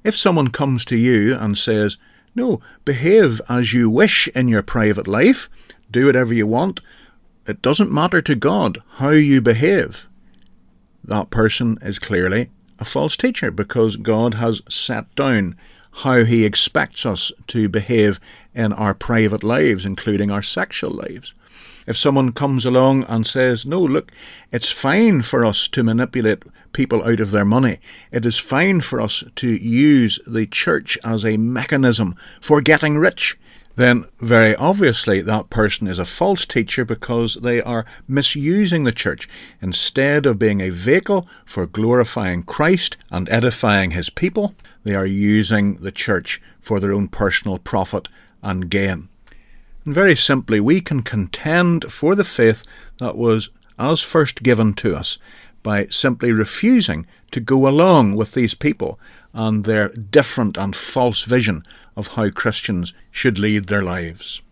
If 0.03 0.17
someone 0.17 0.49
comes 0.49 0.85
to 0.87 0.97
you 0.97 1.37
and 1.37 1.57
says, 1.59 1.99
No, 2.35 2.61
behave 2.85 3.41
as 3.51 3.75
you 3.75 3.91
wish 3.91 4.29
in 4.29 4.49
your 4.49 4.63
private 4.63 5.07
life, 5.07 5.51
do 5.91 6.07
whatever 6.07 6.33
you 6.33 6.47
want, 6.47 6.81
it 7.47 7.63
doesn't 7.63 7.93
matter 7.93 8.23
to 8.23 8.35
God 8.35 8.83
how 8.95 9.11
you 9.11 9.41
behave, 9.41 10.09
that 11.05 11.31
person 11.31 11.79
is 11.83 11.99
clearly 11.99 12.51
a 12.79 12.85
false 12.85 13.17
teacher 13.17 13.51
because 13.51 13.97
God 13.97 14.35
has 14.35 14.63
set 14.69 15.15
down 15.15 15.57
how 15.93 16.25
He 16.25 16.45
expects 16.45 17.05
us 17.05 17.33
to 17.49 17.69
behave 17.69 18.21
in 18.55 18.73
our 18.73 18.95
private 18.95 19.43
lives, 19.43 19.85
including 19.85 20.31
our 20.31 20.43
sexual 20.43 20.91
lives. 20.91 21.35
If 21.87 21.97
someone 21.97 22.33
comes 22.33 22.65
along 22.65 23.05
and 23.05 23.27
says, 23.27 23.67
No, 23.67 23.81
look, 23.81 24.13
it's 24.53 24.71
fine 24.71 25.23
for 25.23 25.45
us 25.45 25.67
to 25.69 25.83
manipulate 25.83 26.45
people 26.73 27.03
out 27.03 27.21
of 27.21 27.33
their 27.33 27.45
money, 27.45 27.79
it 28.13 28.25
is 28.25 28.39
fine 28.39 28.81
for 28.81 29.01
us 29.01 29.25
to 29.37 29.49
use 29.49 30.21
the 30.27 30.47
church 30.47 30.99
as 31.03 31.25
a 31.25 31.37
mechanism 31.37 32.15
for 32.41 32.61
getting 32.61 32.99
rich, 32.99 33.39
then 33.81 34.05
very 34.19 34.55
obviously 34.57 35.21
that 35.21 35.51
person 35.51 35.87
is 35.87 35.99
a 35.99 36.05
false 36.05 36.45
teacher 36.45 36.85
because 36.85 37.35
they 37.37 37.63
are 37.63 37.87
misusing 38.07 38.85
the 38.85 38.93
church. 38.93 39.29
Instead 39.63 40.27
of 40.27 40.39
being 40.39 40.61
a 40.61 40.71
vehicle 40.71 41.27
for 41.45 41.67
glorifying 41.67 42.43
Christ 42.43 42.97
and 43.11 43.29
edifying 43.29 43.93
his 43.93 44.11
people, 44.11 44.55
they 44.83 44.95
are 44.95 45.07
using 45.07 45.77
the 45.77 45.93
church 45.93 46.41
for 46.59 46.81
their 46.81 46.93
own 46.93 47.09
personal 47.09 47.59
profit 47.59 48.09
and 48.43 48.71
gain. 48.71 49.09
And 49.85 49.95
very 49.95 50.17
simply, 50.17 50.61
we 50.61 50.81
can 50.81 51.03
contend 51.03 51.91
for 51.91 52.15
the 52.15 52.25
faith 52.25 52.65
that 52.99 53.17
was 53.17 53.51
as 53.79 54.01
first 54.03 54.43
given 54.43 54.75
to 54.75 54.95
us 54.95 55.19
by 55.63 55.87
simply 55.87 56.33
refusing 56.33 57.07
to 57.31 57.41
go 57.41 57.67
along 57.67 58.17
with 58.17 58.33
these 58.33 58.55
people 58.55 58.99
and 59.33 59.65
their 59.65 59.89
different 59.91 60.57
and 60.57 60.75
false 60.75 61.23
vision 61.23 61.63
of 61.97 62.09
how 62.09 62.31
Christians 62.31 62.93
should 63.11 63.39
lead 63.39 63.67
their 63.67 63.83
lives. 63.83 64.43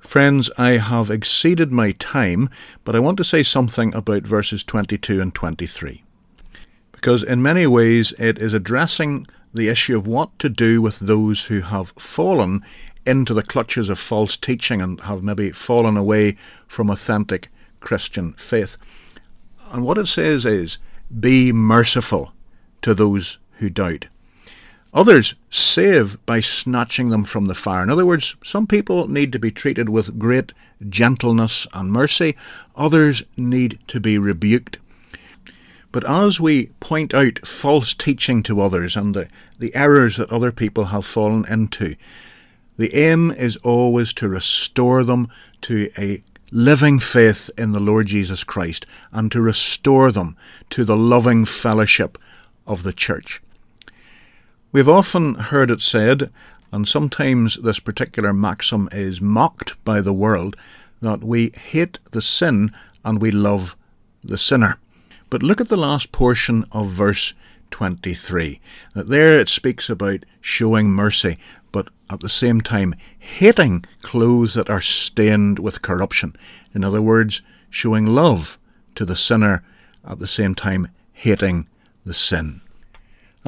Friends, 0.00 0.50
I 0.56 0.78
have 0.78 1.10
exceeded 1.10 1.72
my 1.72 1.92
time, 1.92 2.48
but 2.84 2.94
I 2.94 3.00
want 3.00 3.16
to 3.18 3.24
say 3.24 3.42
something 3.42 3.94
about 3.94 4.22
verses 4.22 4.64
22 4.64 5.20
and 5.20 5.34
23. 5.34 6.04
Because 6.92 7.22
in 7.22 7.42
many 7.42 7.66
ways 7.66 8.12
it 8.18 8.38
is 8.38 8.54
addressing 8.54 9.26
the 9.52 9.68
issue 9.68 9.96
of 9.96 10.06
what 10.06 10.38
to 10.38 10.48
do 10.48 10.80
with 10.80 11.00
those 11.00 11.46
who 11.46 11.60
have 11.60 11.92
fallen 11.98 12.62
into 13.06 13.32
the 13.32 13.42
clutches 13.42 13.88
of 13.88 13.98
false 13.98 14.36
teaching 14.36 14.80
and 14.80 15.00
have 15.02 15.22
maybe 15.22 15.50
fallen 15.50 15.96
away 15.96 16.36
from 16.66 16.90
authentic 16.90 17.50
Christian 17.80 18.34
faith. 18.34 18.76
And 19.70 19.84
what 19.84 19.98
it 19.98 20.06
says 20.06 20.44
is, 20.44 20.78
be 21.20 21.52
merciful 21.52 22.32
to 22.82 22.94
those 22.94 23.38
who 23.58 23.70
doubt. 23.70 24.06
Others 24.94 25.34
save 25.50 26.24
by 26.24 26.40
snatching 26.40 27.10
them 27.10 27.22
from 27.22 27.44
the 27.44 27.54
fire. 27.54 27.82
In 27.82 27.90
other 27.90 28.06
words, 28.06 28.36
some 28.42 28.66
people 28.66 29.06
need 29.08 29.32
to 29.32 29.38
be 29.38 29.50
treated 29.50 29.88
with 29.88 30.18
great 30.18 30.52
gentleness 30.88 31.66
and 31.74 31.92
mercy, 31.92 32.36
others 32.74 33.22
need 33.36 33.78
to 33.88 34.00
be 34.00 34.16
rebuked. 34.18 34.78
But 35.92 36.08
as 36.08 36.40
we 36.40 36.66
point 36.80 37.14
out 37.14 37.46
false 37.46 37.94
teaching 37.94 38.42
to 38.44 38.60
others 38.60 38.96
and 38.96 39.14
the, 39.14 39.28
the 39.58 39.74
errors 39.74 40.16
that 40.16 40.30
other 40.30 40.52
people 40.52 40.86
have 40.86 41.04
fallen 41.04 41.44
into, 41.46 41.96
the 42.76 42.94
aim 42.94 43.30
is 43.30 43.56
always 43.58 44.12
to 44.14 44.28
restore 44.28 45.02
them 45.02 45.28
to 45.62 45.90
a 45.98 46.22
living 46.50 46.98
faith 46.98 47.50
in 47.58 47.72
the 47.72 47.80
Lord 47.80 48.06
Jesus 48.06 48.44
Christ 48.44 48.86
and 49.12 49.30
to 49.32 49.40
restore 49.40 50.12
them 50.12 50.36
to 50.70 50.84
the 50.84 50.96
loving 50.96 51.44
fellowship 51.44 52.16
of 52.66 52.84
the 52.84 52.92
church. 52.92 53.42
We've 54.70 54.88
often 54.88 55.34
heard 55.34 55.70
it 55.70 55.80
said, 55.80 56.30
and 56.70 56.86
sometimes 56.86 57.56
this 57.56 57.80
particular 57.80 58.34
maxim 58.34 58.86
is 58.92 59.18
mocked 59.18 59.82
by 59.82 60.02
the 60.02 60.12
world, 60.12 60.56
that 61.00 61.24
we 61.24 61.50
hate 61.50 61.98
the 62.10 62.20
sin 62.20 62.72
and 63.02 63.18
we 63.18 63.30
love 63.30 63.76
the 64.22 64.36
sinner. 64.36 64.76
But 65.30 65.42
look 65.42 65.62
at 65.62 65.70
the 65.70 65.78
last 65.78 66.12
portion 66.12 66.66
of 66.70 66.88
verse 66.88 67.32
23. 67.70 68.60
That 68.92 69.08
there 69.08 69.40
it 69.40 69.48
speaks 69.48 69.88
about 69.88 70.24
showing 70.42 70.90
mercy, 70.90 71.38
but 71.72 71.88
at 72.10 72.20
the 72.20 72.28
same 72.28 72.60
time 72.60 72.94
hating 73.18 73.86
clothes 74.02 74.52
that 74.52 74.68
are 74.68 74.82
stained 74.82 75.58
with 75.58 75.80
corruption. 75.80 76.36
In 76.74 76.84
other 76.84 77.00
words, 77.00 77.40
showing 77.70 78.04
love 78.04 78.58
to 78.96 79.06
the 79.06 79.16
sinner 79.16 79.62
at 80.06 80.18
the 80.18 80.26
same 80.26 80.54
time 80.54 80.88
hating 81.14 81.68
the 82.04 82.12
sin. 82.12 82.60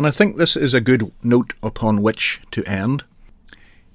And 0.00 0.06
I 0.06 0.10
think 0.10 0.38
this 0.38 0.56
is 0.56 0.72
a 0.72 0.80
good 0.80 1.12
note 1.22 1.52
upon 1.62 2.00
which 2.00 2.40
to 2.52 2.64
end. 2.64 3.04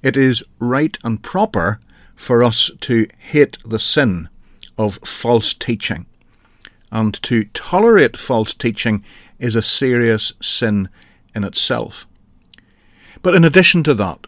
It 0.04 0.15
is 0.15 0.44
right 0.60 0.96
and 1.04 1.24
proper 1.24 1.80
for 2.15 2.44
us 2.44 2.70
to 2.82 3.08
hate 3.18 3.58
the 3.65 3.80
sin 3.80 4.30
of 4.78 5.00
false 5.04 5.56
teaching. 5.56 6.06
And 6.91 7.20
to 7.24 7.46
tolerate 7.46 8.18
false 8.18 8.54
teaching 8.54 9.04
is 9.39 9.56
a 9.56 9.63
serious 9.63 10.34
sin 10.39 10.89
in 11.34 11.44
itself. 11.44 12.08
But 13.24 13.34
in 13.34 13.44
addition 13.44 13.82
to 13.86 13.96
that, 13.96 14.28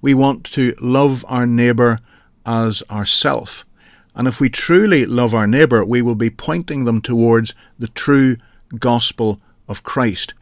we 0.00 0.14
want 0.14 0.44
to 0.52 0.74
love 0.80 1.26
our 1.28 1.46
neighbour 1.46 1.98
as 2.46 2.82
ourself. 2.90 3.66
And 4.14 4.26
if 4.26 4.40
we 4.40 4.48
truly 4.48 5.04
love 5.04 5.34
our 5.34 5.46
neighbour, 5.46 5.84
we 5.84 6.00
will 6.00 6.14
be 6.14 6.30
pointing 6.30 6.86
them 6.86 7.02
towards 7.02 7.54
the 7.78 7.88
true 7.88 8.38
gospel 8.78 9.42
of 9.68 9.82
Christ 9.82 10.32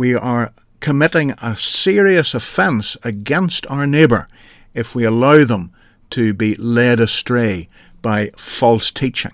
we 0.00 0.14
are 0.14 0.50
committing 0.80 1.32
a 1.42 1.54
serious 1.54 2.32
offence 2.32 2.96
against 3.02 3.66
our 3.66 3.86
neighbour 3.86 4.26
if 4.72 4.94
we 4.94 5.04
allow 5.04 5.44
them 5.44 5.70
to 6.08 6.32
be 6.32 6.54
led 6.54 6.98
astray 6.98 7.68
by 8.00 8.30
false 8.34 8.90
teaching. 8.90 9.32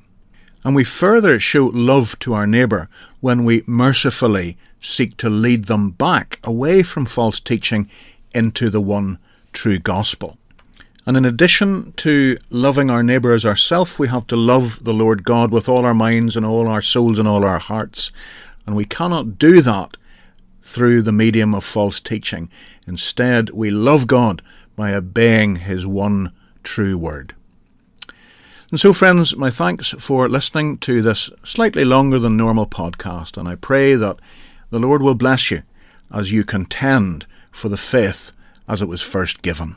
And 0.65 0.75
we 0.75 0.83
further 0.83 1.39
show 1.39 1.67
love 1.67 2.19
to 2.19 2.35
our 2.35 2.49
neighbour 2.49 2.89
when 3.21 3.45
we 3.45 3.63
mercifully 3.65 4.59
seek 4.81 5.17
to 5.19 5.31
lead 5.31 5.67
them 5.67 5.93
back 5.93 6.41
away 6.43 6.83
from 6.83 7.07
false 7.07 7.39
teaching 7.39 7.89
into 8.35 8.69
the 8.69 8.81
one 8.81 9.19
true 9.53 9.79
gospel. 9.79 10.37
And 11.07 11.17
in 11.17 11.25
addition 11.25 11.93
to 11.99 12.39
loving 12.51 12.91
our 12.91 13.05
neighbour 13.05 13.35
as 13.35 13.47
ourselves, 13.47 14.01
we 14.01 14.09
have 14.09 14.27
to 14.27 14.37
love 14.37 14.83
the 14.83 14.93
Lord 14.93 15.23
God 15.23 15.53
with 15.53 15.69
all 15.69 15.87
our 15.87 15.95
minds 15.95 16.37
and 16.37 16.45
all 16.45 16.67
our 16.67 16.83
souls 16.83 17.21
and 17.21 17.29
all 17.29 17.45
our 17.45 17.61
hearts. 17.61 18.11
And 18.67 18.75
we 18.75 18.85
cannot 18.85 19.39
do 19.39 19.63
that 19.63 19.97
through 20.67 21.01
the 21.01 21.13
medium 21.13 21.55
of 21.55 21.65
false 21.65 22.01
teaching. 22.01 22.51
Instead, 22.87 23.51
we 23.51 23.71
love 23.71 24.09
God 24.09 24.43
by 24.75 24.93
obeying 24.93 25.57
His 25.57 25.87
one 25.87 26.33
true 26.65 26.99
word. 26.99 27.35
And 28.73 28.81
so, 28.81 28.93
friends, 28.93 29.37
my 29.37 29.49
thanks 29.49 29.91
for 29.93 30.29
listening 30.29 30.79
to 30.79 31.01
this 31.01 31.31
slightly 31.45 31.85
longer 31.85 32.19
than 32.19 32.37
normal 32.37 32.67
podcast, 32.67 33.37
and 33.37 33.49
I 33.49 33.55
pray 33.55 33.95
that 33.95 34.19
the 34.71 34.81
Lord 34.81 35.03
will 35.03 35.15
bless 35.15 35.53
you 35.53 35.63
as 36.13 36.33
you 36.33 36.45
contend 36.45 37.27
for 37.53 37.69
the 37.69 37.77
faith 37.77 38.33
as 38.67 38.83
it 38.83 38.89
was 38.89 39.03
first 39.03 39.43
given. 39.43 39.77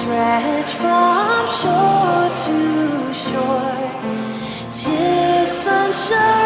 Stretch 0.00 0.72
from 0.80 1.46
shore 1.60 2.28
to 2.44 2.58
shore. 3.12 3.90
Till 4.72 5.46
sunshine 5.46 6.39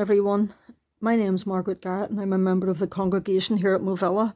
Everyone. 0.00 0.54
My 0.98 1.14
name's 1.14 1.44
Margaret 1.44 1.82
Garrett, 1.82 2.08
and 2.08 2.18
I'm 2.18 2.32
a 2.32 2.38
member 2.38 2.70
of 2.70 2.78
the 2.78 2.86
congregation 2.86 3.58
here 3.58 3.74
at 3.74 3.82
Movilla. 3.82 4.34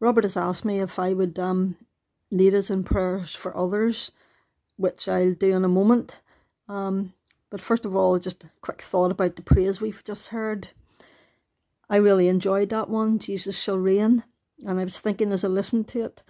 Robert 0.00 0.24
has 0.24 0.36
asked 0.36 0.64
me 0.64 0.80
if 0.80 0.98
I 0.98 1.12
would 1.12 1.38
um, 1.38 1.76
lead 2.28 2.52
us 2.52 2.68
in 2.68 2.82
prayers 2.82 3.36
for 3.36 3.56
others, 3.56 4.10
which 4.74 5.06
I'll 5.06 5.34
do 5.34 5.54
in 5.54 5.64
a 5.64 5.68
moment. 5.68 6.22
Um, 6.68 7.12
but 7.50 7.60
first 7.60 7.84
of 7.84 7.94
all, 7.94 8.18
just 8.18 8.42
a 8.42 8.50
quick 8.62 8.82
thought 8.82 9.12
about 9.12 9.36
the 9.36 9.42
praise 9.42 9.80
we've 9.80 10.02
just 10.02 10.30
heard. 10.30 10.70
I 11.88 11.98
really 11.98 12.26
enjoyed 12.26 12.70
that 12.70 12.88
one, 12.88 13.20
Jesus 13.20 13.56
Shall 13.56 13.78
Reign. 13.78 14.24
And 14.66 14.80
I 14.80 14.82
was 14.82 14.98
thinking 14.98 15.30
as 15.30 15.44
I 15.44 15.48
listened 15.48 15.86
to 15.88 16.06
it 16.06 16.24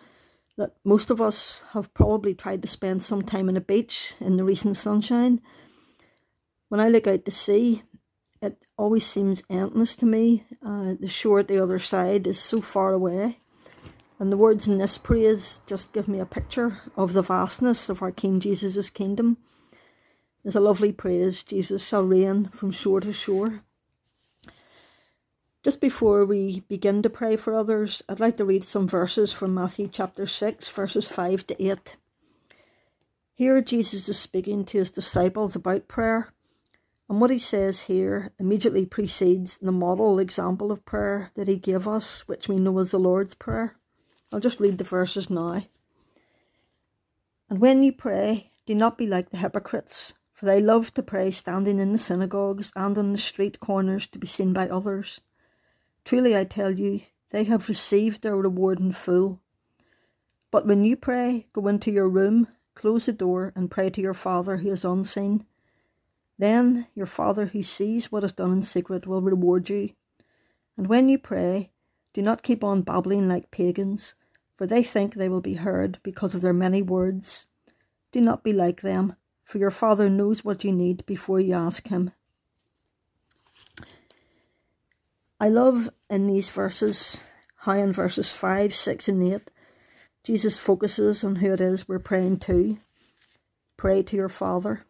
that 0.58 0.74
most 0.84 1.08
of 1.08 1.22
us 1.22 1.64
have 1.72 1.94
probably 1.94 2.34
tried 2.34 2.60
to 2.60 2.68
spend 2.68 3.02
some 3.02 3.22
time 3.22 3.48
on 3.48 3.56
a 3.56 3.62
beach 3.62 4.16
in 4.20 4.36
the 4.36 4.44
recent 4.44 4.76
sunshine. 4.76 5.40
When 6.68 6.78
I 6.78 6.90
look 6.90 7.06
out 7.06 7.24
to 7.24 7.30
sea, 7.30 7.84
always 8.82 9.06
seems 9.06 9.44
endless 9.48 9.94
to 9.94 10.04
me. 10.04 10.42
Uh, 10.60 10.94
the 10.98 11.06
shore 11.06 11.38
at 11.38 11.46
the 11.46 11.62
other 11.62 11.78
side 11.78 12.26
is 12.26 12.40
so 12.40 12.60
far 12.60 12.92
away. 12.92 13.38
And 14.18 14.32
the 14.32 14.36
words 14.36 14.66
in 14.66 14.78
this 14.78 14.98
praise 14.98 15.60
just 15.68 15.92
give 15.92 16.08
me 16.08 16.18
a 16.18 16.26
picture 16.26 16.80
of 16.96 17.12
the 17.12 17.22
vastness 17.22 17.88
of 17.88 18.02
our 18.02 18.10
King 18.10 18.40
Jesus' 18.40 18.90
kingdom. 18.90 19.36
There's 20.42 20.56
a 20.56 20.60
lovely 20.60 20.90
praise 20.90 21.44
Jesus 21.44 21.86
shall 21.86 22.02
reign 22.02 22.48
from 22.48 22.72
shore 22.72 22.98
to 23.00 23.12
shore. 23.12 23.62
Just 25.62 25.80
before 25.80 26.24
we 26.24 26.64
begin 26.68 27.02
to 27.02 27.10
pray 27.10 27.36
for 27.36 27.54
others, 27.54 28.02
I'd 28.08 28.18
like 28.18 28.36
to 28.38 28.44
read 28.44 28.64
some 28.64 28.88
verses 28.88 29.32
from 29.32 29.54
Matthew 29.54 29.86
chapter 29.86 30.26
6, 30.26 30.68
verses 30.70 31.06
5 31.06 31.46
to 31.46 31.64
8. 31.64 31.96
Here, 33.34 33.62
Jesus 33.62 34.08
is 34.08 34.18
speaking 34.18 34.64
to 34.64 34.78
his 34.78 34.90
disciples 34.90 35.54
about 35.54 35.86
prayer, 35.86 36.32
and 37.09 37.20
what 37.20 37.30
he 37.30 37.38
says 37.38 37.82
here 37.82 38.32
immediately 38.38 38.86
precedes 38.86 39.59
the 39.59 39.72
model 39.72 40.18
example 40.18 40.72
of 40.72 40.84
prayer 40.84 41.30
that 41.34 41.48
he 41.48 41.57
gave 41.57 41.86
us, 41.86 42.26
which 42.26 42.48
we 42.48 42.57
know 42.57 42.78
as 42.78 42.92
the 42.92 42.98
Lord's 42.98 43.34
Prayer. 43.34 43.76
I'll 44.32 44.40
just 44.40 44.61
read 44.61 44.78
the 44.78 44.84
verses 44.84 45.28
now. 45.28 45.64
And 47.50 47.61
when 47.61 47.82
you 47.82 47.92
pray, 47.92 48.53
do 48.64 48.74
not 48.74 48.96
be 48.96 49.07
like 49.07 49.30
the 49.30 49.36
hypocrites, 49.36 50.14
for 50.32 50.46
they 50.46 50.61
love 50.61 50.94
to 50.94 51.03
pray 51.03 51.30
standing 51.30 51.78
in 51.78 51.92
the 51.92 51.98
synagogues 51.98 52.72
and 52.74 52.96
on 52.96 53.12
the 53.12 53.18
street 53.18 53.61
corners 53.61 54.07
to 54.07 54.18
be 54.18 54.26
seen 54.26 54.53
by 54.55 54.68
others. 54.68 55.20
Truly 56.05 56.36
I 56.36 56.44
tell 56.44 56.70
you, 56.70 57.03
they 57.30 57.44
have 57.44 57.68
received 57.68 58.22
their 58.22 58.36
reward 58.36 58.80
in 58.80 58.92
full. 58.92 59.40
But 60.50 60.66
when 60.66 60.84
you 60.84 60.96
pray, 60.96 61.46
go 61.53 61.68
into 61.68 61.90
your 61.90 62.09
room, 62.09 62.48
close 62.74 63.07
the 63.07 63.12
door, 63.12 63.53
and 63.55 63.70
pray 63.70 63.90
to 63.90 64.00
your 64.00 64.14
Father 64.14 64.59
who 64.59 64.70
is 64.70 64.84
unseen. 64.84 65.44
Then 66.43 66.88
your 66.97 67.07
Father 67.07 67.47
who 67.47 67.62
sees 67.62 68.11
what 68.11 68.24
is 68.24 68.32
done 68.32 68.51
in 68.51 68.62
secret 68.62 69.07
will 69.07 69.22
reward 69.22 69.70
you. 69.70 69.90
And 70.76 70.88
when 70.88 71.09
you 71.09 71.16
pray, 71.16 71.70
do 72.14 72.20
not 72.20 72.43
keep 72.43 72.64
on 72.64 72.82
babbling 72.82 73.28
like 73.28 73.53
pagans, 73.53 74.16
for 74.57 74.66
they 74.66 74.82
think 74.82 75.14
they 75.14 75.28
will 75.28 75.40
be 75.40 75.55
heard 75.55 76.01
because 76.03 76.34
of 76.34 76.40
their 76.40 76.53
many 76.53 76.82
words. 76.82 77.47
Do 78.11 78.20
not 78.20 78.43
be 78.43 78.53
like 78.53 78.80
them, 78.80 79.14
for 79.45 79.59
your 79.59 79.70
Father 79.70 80.11
knows 80.11 80.45
what 80.45 80.64
you 80.64 80.72
need 80.72 81.07
before 81.07 81.38
you 81.38 81.55
ask 81.55 81.86
Him. 81.86 82.11
I 85.38 85.49
love 85.49 85.90
in 86.11 86.26
these 86.26 86.51
verses, 86.51 87.22
how 87.59 87.74
in 87.74 87.93
verses 87.93 88.32
5, 88.32 88.74
6, 88.74 89.09
and 89.09 89.32
8, 89.32 89.43
Jesus 90.24 90.59
focuses 90.59 91.22
on 91.22 91.36
who 91.36 91.53
it 91.53 91.61
is 91.61 91.86
we're 91.86 92.01
praying 92.01 92.40
to. 92.40 92.78
Pray 93.76 94.03
to 94.03 94.16
your 94.16 94.28
Father. 94.28 94.86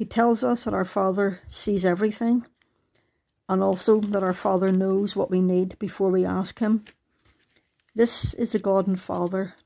He 0.00 0.06
tells 0.06 0.42
us 0.42 0.64
that 0.64 0.72
our 0.72 0.86
Father 0.86 1.42
sees 1.46 1.84
everything 1.84 2.46
and 3.50 3.62
also 3.62 4.00
that 4.00 4.22
our 4.22 4.32
Father 4.32 4.72
knows 4.72 5.14
what 5.14 5.30
we 5.30 5.42
need 5.42 5.78
before 5.78 6.08
we 6.08 6.24
ask 6.24 6.58
Him. 6.58 6.86
This 7.94 8.32
is 8.32 8.52
the 8.52 8.60
God 8.60 8.86
and 8.86 8.98
Father 8.98 9.56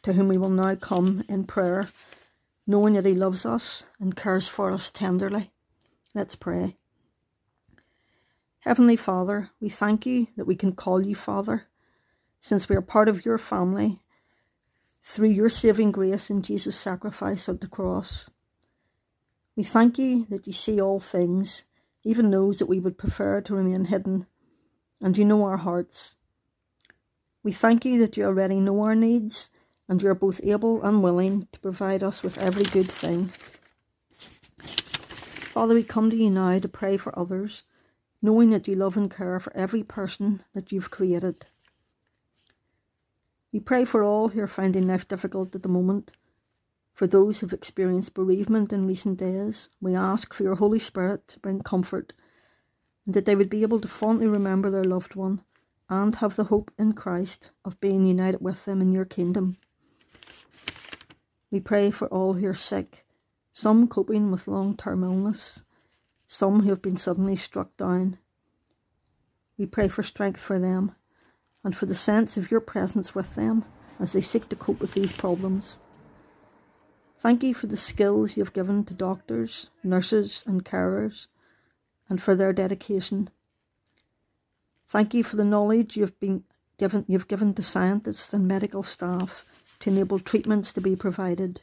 to 0.00 0.14
whom 0.14 0.28
we 0.28 0.38
will 0.38 0.48
now 0.48 0.74
come 0.76 1.22
in 1.28 1.44
prayer, 1.44 1.88
knowing 2.66 2.94
that 2.94 3.04
He 3.04 3.14
loves 3.14 3.44
us 3.44 3.84
and 4.00 4.16
cares 4.16 4.48
for 4.48 4.70
us 4.70 4.88
tenderly. 4.88 5.50
Let's 6.14 6.34
pray. 6.34 6.78
Heavenly 8.60 8.96
Father, 8.96 9.50
we 9.60 9.68
thank 9.68 10.06
you 10.06 10.28
that 10.38 10.46
we 10.46 10.56
can 10.56 10.72
call 10.72 11.04
you 11.04 11.14
Father, 11.14 11.64
since 12.40 12.70
we 12.70 12.76
are 12.76 12.80
part 12.80 13.10
of 13.10 13.26
your 13.26 13.36
family 13.36 14.00
through 15.02 15.28
your 15.28 15.50
saving 15.50 15.92
grace 15.92 16.30
in 16.30 16.40
Jesus' 16.40 16.74
sacrifice 16.74 17.50
at 17.50 17.60
the 17.60 17.68
cross. 17.68 18.30
We 19.56 19.62
thank 19.62 19.98
you 19.98 20.26
that 20.30 20.46
you 20.46 20.52
see 20.52 20.80
all 20.80 21.00
things, 21.00 21.64
even 22.02 22.30
those 22.30 22.58
that 22.58 22.68
we 22.68 22.80
would 22.80 22.98
prefer 22.98 23.40
to 23.42 23.54
remain 23.54 23.86
hidden, 23.86 24.26
and 25.00 25.16
you 25.16 25.24
know 25.24 25.44
our 25.44 25.58
hearts. 25.58 26.16
We 27.42 27.52
thank 27.52 27.84
you 27.84 27.98
that 28.00 28.16
you 28.16 28.24
already 28.24 28.60
know 28.60 28.82
our 28.82 28.94
needs, 28.94 29.50
and 29.88 30.02
you 30.02 30.08
are 30.08 30.14
both 30.14 30.40
able 30.42 30.82
and 30.82 31.02
willing 31.02 31.48
to 31.52 31.60
provide 31.60 32.02
us 32.02 32.22
with 32.22 32.38
every 32.38 32.64
good 32.64 32.90
thing. 32.90 33.26
Father, 35.54 35.74
we 35.74 35.84
come 35.84 36.10
to 36.10 36.16
you 36.16 36.30
now 36.30 36.58
to 36.58 36.68
pray 36.68 36.96
for 36.96 37.16
others 37.18 37.62
knowing 38.24 38.48
that 38.48 38.66
you 38.66 38.74
love 38.74 38.96
and 38.96 39.10
care 39.10 39.38
for 39.38 39.54
every 39.54 39.82
person 39.82 40.42
that 40.54 40.72
you've 40.72 40.90
created. 40.90 41.44
We 43.52 43.60
pray 43.60 43.84
for 43.84 44.02
all 44.02 44.28
who 44.28 44.40
are 44.40 44.46
finding 44.46 44.86
life 44.86 45.06
difficult 45.06 45.54
at 45.54 45.62
the 45.62 45.68
moment. 45.68 46.12
For 46.94 47.08
those 47.08 47.40
who've 47.40 47.52
experienced 47.52 48.14
bereavement 48.14 48.72
in 48.72 48.86
recent 48.86 49.18
days, 49.18 49.68
we 49.80 49.96
ask 49.96 50.32
for 50.32 50.44
your 50.44 50.54
Holy 50.54 50.78
Spirit 50.78 51.26
to 51.28 51.40
bring 51.40 51.60
comfort 51.60 52.12
and 53.04 53.14
that 53.14 53.24
they 53.24 53.34
would 53.34 53.50
be 53.50 53.62
able 53.62 53.80
to 53.80 53.88
fondly 53.88 54.28
remember 54.28 54.70
their 54.70 54.84
loved 54.84 55.16
one 55.16 55.42
and 55.90 56.14
have 56.16 56.36
the 56.36 56.44
hope 56.44 56.70
in 56.78 56.92
Christ 56.92 57.50
of 57.64 57.80
being 57.80 58.06
united 58.06 58.40
with 58.40 58.64
them 58.64 58.80
in 58.80 58.92
your 58.92 59.04
kingdom. 59.04 59.56
We 61.50 61.58
pray 61.58 61.90
for 61.90 62.06
all 62.08 62.34
who 62.34 62.46
are 62.46 62.54
sick, 62.54 63.04
some 63.52 63.88
coping 63.88 64.30
with 64.30 64.46
long 64.46 64.76
term 64.76 65.02
illness, 65.02 65.64
some 66.28 66.60
who 66.60 66.70
have 66.70 66.80
been 66.82 66.96
suddenly 66.96 67.34
struck 67.34 67.76
down. 67.76 68.18
We 69.58 69.66
pray 69.66 69.88
for 69.88 70.04
strength 70.04 70.40
for 70.40 70.60
them 70.60 70.94
and 71.64 71.76
for 71.76 71.86
the 71.86 71.94
sense 71.94 72.36
of 72.36 72.52
your 72.52 72.60
presence 72.60 73.16
with 73.16 73.34
them 73.34 73.64
as 73.98 74.12
they 74.12 74.20
seek 74.20 74.48
to 74.50 74.56
cope 74.56 74.80
with 74.80 74.94
these 74.94 75.12
problems. 75.12 75.78
Thank 77.24 77.42
you 77.42 77.54
for 77.54 77.68
the 77.68 77.78
skills 77.78 78.36
you 78.36 78.42
have 78.42 78.52
given 78.52 78.84
to 78.84 78.92
doctors, 78.92 79.70
nurses, 79.82 80.44
and 80.46 80.62
carers, 80.62 81.26
and 82.06 82.20
for 82.20 82.34
their 82.34 82.52
dedication. 82.52 83.30
Thank 84.88 85.14
you 85.14 85.24
for 85.24 85.36
the 85.36 85.44
knowledge 85.44 85.96
you 85.96 86.02
have 86.02 86.20
been 86.20 86.44
given 86.76 87.06
you've 87.08 87.26
given 87.26 87.54
to 87.54 87.62
scientists 87.62 88.34
and 88.34 88.46
medical 88.46 88.82
staff 88.82 89.46
to 89.80 89.88
enable 89.88 90.18
treatments 90.18 90.70
to 90.74 90.82
be 90.82 90.94
provided. 90.94 91.62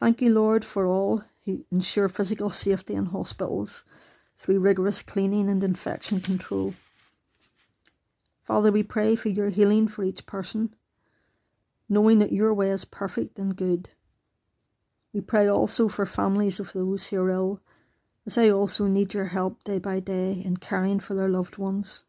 Thank 0.00 0.20
you, 0.20 0.34
Lord, 0.34 0.64
for 0.64 0.88
all 0.88 1.22
who 1.44 1.64
ensure 1.70 2.08
physical 2.08 2.50
safety 2.50 2.94
in 2.94 3.06
hospitals 3.06 3.84
through 4.36 4.58
rigorous 4.58 5.02
cleaning 5.02 5.48
and 5.48 5.62
infection 5.62 6.20
control. 6.20 6.74
Father, 8.42 8.72
we 8.72 8.82
pray 8.82 9.14
for 9.14 9.28
your 9.28 9.50
healing 9.50 9.86
for 9.86 10.02
each 10.02 10.26
person, 10.26 10.74
knowing 11.88 12.18
that 12.18 12.32
your 12.32 12.52
way 12.52 12.70
is 12.70 12.84
perfect 12.84 13.38
and 13.38 13.56
good. 13.56 13.90
We 15.12 15.20
pray 15.20 15.48
also 15.48 15.88
for 15.88 16.06
families 16.06 16.58
of 16.58 16.72
those 16.72 17.06
who 17.06 17.20
are 17.20 17.30
ill, 17.30 17.60
as 18.26 18.34
they 18.34 18.50
also 18.50 18.86
need 18.86 19.14
your 19.14 19.26
help 19.26 19.62
day 19.64 19.78
by 19.78 20.00
day 20.00 20.42
in 20.44 20.56
caring 20.56 20.98
for 20.98 21.14
their 21.14 21.28
loved 21.28 21.58
ones. 21.58 22.04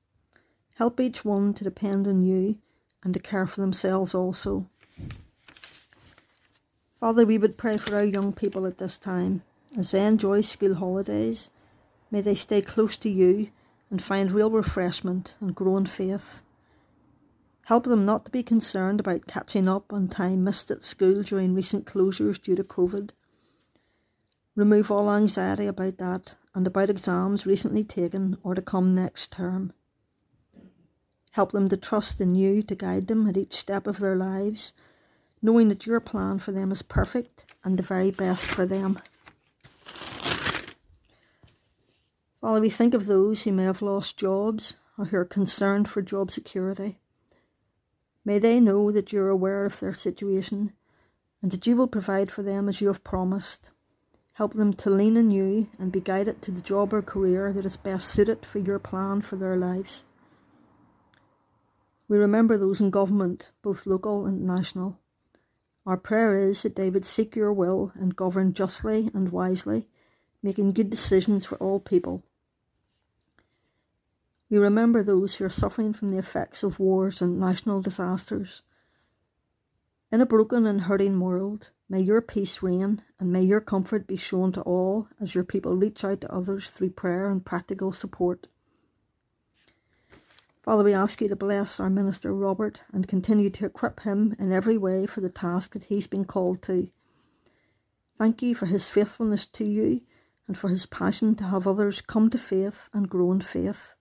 Help 0.76 1.00
each 1.00 1.24
one 1.24 1.54
to 1.54 1.64
depend 1.64 2.08
on 2.08 2.24
you 2.24 2.58
and 3.04 3.14
to 3.14 3.20
care 3.20 3.46
for 3.46 3.62
themselves 3.62 4.16
also. 4.16 4.68
Father, 7.00 7.26
we 7.26 7.38
would 7.38 7.58
pray 7.58 7.78
for 7.78 7.96
our 7.96 8.04
young 8.04 8.34
people 8.34 8.66
at 8.66 8.80
this 8.80 8.98
time 8.98 9.44
as 9.78 9.92
they 9.92 10.06
enjoy 10.06 10.42
school 10.42 10.76
holidays. 10.76 11.52
May 12.10 12.22
they 12.22 12.36
stay 12.36 12.62
close 12.62 12.98
to 12.98 13.10
you 13.10 13.50
and 13.92 14.04
find 14.04 14.32
real 14.32 14.50
refreshment 14.50 15.36
and 15.40 15.54
grow 15.54 15.78
in 15.78 15.86
faith. 15.86 16.42
Help 17.66 17.84
them 17.84 18.06
not 18.06 18.26
to 18.26 18.32
be 18.32 18.44
concerned 18.44 19.00
about 19.00 19.28
catching 19.28 19.68
up 19.68 19.92
on 19.92 20.08
time 20.08 20.44
missed 20.44 20.72
at 20.72 20.84
school 20.84 21.22
during 21.24 21.54
recent 21.54 21.86
closures 21.86 22.42
due 22.42 22.56
to 22.56 22.64
COVID. 22.64 23.10
Remove 24.56 24.90
all 24.90 25.12
anxiety 25.12 25.68
about 25.68 25.98
that 25.98 26.36
and 26.54 26.66
about 26.66 26.90
exams 26.90 27.46
recently 27.46 27.84
taken 27.84 28.38
or 28.44 28.56
to 28.56 28.62
come 28.62 28.96
next 28.96 29.32
term. 29.32 29.74
Help 31.32 31.52
them 31.52 31.68
to 31.70 31.78
trust 31.78 32.22
in 32.22 32.36
you 32.36 32.62
to 32.64 32.76
guide 32.76 33.08
them 33.08 33.28
at 33.28 33.36
each 33.36 33.54
step 33.54 33.88
of 33.88 34.00
their 34.00 34.16
lives 34.16 34.74
knowing 35.42 35.70
that 35.70 35.86
your 35.86 36.00
plan 36.00 36.40
for 36.40 36.52
them 36.52 36.72
is 36.72 36.82
perfect 36.82 37.46
and 37.64 37.78
the 37.78 37.84
very 37.84 38.10
best 38.10 38.46
for 38.46 38.66
them. 38.66 39.00
Father, 42.42 42.62
we 42.62 42.70
think 42.70 42.94
of 42.94 43.06
those 43.06 43.44
who 43.44 43.52
may 43.52 43.64
have 43.64 43.82
lost 43.82 44.18
jobs 44.18 44.78
or 44.98 45.06
who 45.06 45.18
are 45.18 45.26
concerned 45.26 45.88
for 45.88 46.02
job 46.02 46.32
security. 46.32 46.98
May 48.26 48.40
they 48.40 48.60
know 48.60 48.92
that 48.92 49.14
you're 49.14 49.30
aware 49.30 49.66
of 49.66 49.80
their 49.80 49.94
situation 49.94 50.74
and 51.42 51.52
that 51.52 51.68
you 51.68 51.76
will 51.76 51.88
provide 51.88 52.32
for 52.32 52.42
them 52.42 52.68
as 52.68 52.82
you 52.82 52.88
have 52.88 53.04
promised. 53.04 53.70
Help 54.34 54.54
them 54.54 54.74
to 54.74 54.90
lean 54.90 55.16
on 55.16 55.30
you 55.32 55.70
and 55.78 55.92
be 55.92 56.02
guided 56.02 56.42
to 56.42 56.52
the 56.52 56.62
job 56.62 56.92
or 56.92 57.04
career 57.04 57.54
that 57.54 57.66
is 57.66 57.78
best 57.78 58.10
suited 58.10 58.46
for 58.46 58.60
your 58.60 58.80
plan 58.80 59.22
for 59.22 59.36
their 59.36 59.56
lives. 59.56 60.06
We 62.08 62.18
remember 62.18 62.58
those 62.58 62.82
in 62.82 62.90
government, 62.90 63.52
both 63.62 63.86
local 63.86 64.26
and 64.26 64.42
national 64.42 65.00
Our 65.86 65.98
prayer 65.98 66.36
is 66.36 66.64
that 66.64 66.76
they 66.76 66.90
would 66.90 67.06
seek 67.06 67.36
your 67.36 67.54
will 67.54 67.92
and 67.96 68.16
govern 68.16 68.54
justly 68.54 69.12
and 69.14 69.30
wisely, 69.30 69.88
making 70.42 70.74
good 70.74 70.90
decisions 70.90 71.46
for 71.46 71.58
all 71.60 71.80
people. 71.80 72.24
We 74.50 74.58
remember 74.58 75.02
those 75.02 75.36
who 75.36 75.46
are 75.46 75.50
suffering 75.50 75.94
from 75.94 76.12
the 76.12 76.20
effects 76.20 76.62
of 76.62 76.80
wars 76.80 77.22
and 77.22 77.40
national 77.40 77.82
disasters. 77.82 78.62
In 80.12 80.22
a 80.22 80.26
broken 80.26 80.66
and 80.68 80.82
hurting 80.82 81.20
world, 81.20 81.72
may 81.90 82.00
your 82.00 82.22
peace 82.22 82.62
reign 82.62 83.02
and 83.20 83.32
may 83.32 83.42
your 83.42 83.60
comfort 83.60 84.06
be 84.06 84.16
shown 84.16 84.52
to 84.52 84.62
all 84.62 85.08
as 85.20 85.34
your 85.34 85.44
people 85.44 85.76
reach 85.76 86.06
out 86.06 86.22
to 86.22 86.32
others 86.32 86.70
through 86.70 86.92
prayer 86.92 87.30
and 87.30 87.44
practical 87.44 87.92
support. 87.92 88.48
Father, 90.62 90.84
we 90.84 90.94
ask 90.94 91.22
you 91.22 91.28
to 91.28 91.36
bless 91.36 91.80
our 91.80 91.90
minister 91.90 92.34
Robert 92.34 92.84
and 92.94 93.08
continue 93.08 93.50
to 93.50 93.66
equip 93.66 94.02
him 94.02 94.36
in 94.40 94.52
every 94.52 94.78
way 94.78 95.06
for 95.06 95.22
the 95.22 95.30
task 95.30 95.74
that 95.74 95.86
he's 95.86 96.08
been 96.08 96.26
called 96.26 96.62
to. 96.64 96.90
Thank 98.18 98.42
you 98.42 98.56
for 98.56 98.68
his 98.68 98.90
faithfulness 98.90 99.46
to 99.48 99.66
you 99.66 100.02
and 100.48 100.58
for 100.58 100.70
his 100.70 100.86
passion 100.86 101.36
to 101.36 101.46
have 101.46 101.68
others 101.68 102.02
come 102.02 102.30
to 102.30 102.38
faith 102.38 102.90
and 102.94 103.10
grow 103.10 103.32
in 103.32 103.42
faith. 103.42 103.95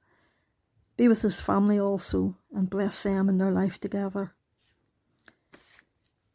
Be 0.96 1.08
with 1.08 1.22
his 1.22 1.40
family 1.40 1.78
also 1.78 2.36
and 2.54 2.70
bless 2.70 3.02
them 3.02 3.28
in 3.28 3.38
their 3.38 3.50
life 3.50 3.80
together. 3.80 4.34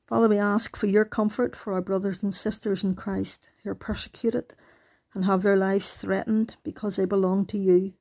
Father, 0.05 0.28
we 0.28 0.38
ask 0.38 0.76
for 0.76 0.88
your 0.88 1.05
comfort 1.05 1.55
for 1.55 1.74
our 1.74 1.82
brothers 1.82 2.24
and 2.24 2.34
sisters 2.34 2.84
in 2.84 2.95
Christ 2.95 3.49
who 3.64 3.70
are 3.70 3.76
persecuted 3.76 4.55
and 5.14 5.26
have 5.26 5.43
their 5.43 5.55
lives 5.55 5.93
threatened 5.93 6.57
because 6.64 6.95
they 6.95 7.05
belong 7.05 7.45
to 7.45 7.57
you. 7.57 7.93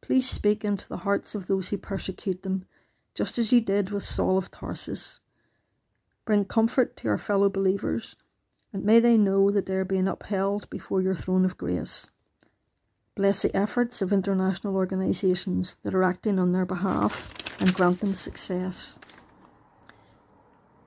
Please 0.00 0.28
speak 0.28 0.64
into 0.64 0.88
the 0.88 0.98
hearts 0.98 1.34
of 1.34 1.46
those 1.46 1.68
who 1.68 1.78
persecute 1.78 2.42
them, 2.42 2.64
just 3.14 3.38
as 3.38 3.52
you 3.52 3.60
did 3.60 3.90
with 3.90 4.02
Saul 4.02 4.36
of 4.36 4.50
Tarsus. 4.50 5.20
Bring 6.24 6.46
comfort 6.46 6.96
to 6.98 7.08
our 7.08 7.18
fellow 7.18 7.48
believers, 7.48 8.16
and 8.72 8.84
may 8.84 8.98
they 8.98 9.16
know 9.16 9.50
that 9.50 9.66
they 9.66 9.74
are 9.74 9.84
being 9.84 10.08
upheld 10.08 10.68
before 10.68 11.00
your 11.00 11.14
throne 11.14 11.44
of 11.44 11.56
grace. 11.56 12.10
Bless 13.16 13.42
the 13.42 13.56
efforts 13.56 14.02
of 14.02 14.12
international 14.12 14.74
organisations 14.74 15.76
that 15.82 15.94
are 15.94 16.02
acting 16.02 16.38
on 16.38 16.50
their 16.50 16.66
behalf 16.66 17.32
and 17.60 17.72
grant 17.72 18.00
them 18.00 18.14
success. 18.14 18.98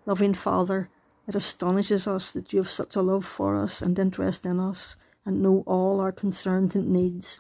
Loving 0.05 0.33
Father, 0.33 0.89
it 1.25 1.35
astonishes 1.35 2.05
us 2.07 2.31
that 2.31 2.51
you 2.51 2.59
have 2.59 2.69
such 2.69 2.95
a 2.95 3.01
love 3.01 3.25
for 3.25 3.55
us 3.55 3.81
and 3.81 3.97
interest 3.97 4.45
in 4.45 4.59
us 4.59 4.97
and 5.25 5.41
know 5.41 5.63
all 5.65 5.99
our 6.01 6.11
concerns 6.11 6.75
and 6.75 6.89
needs. 6.89 7.39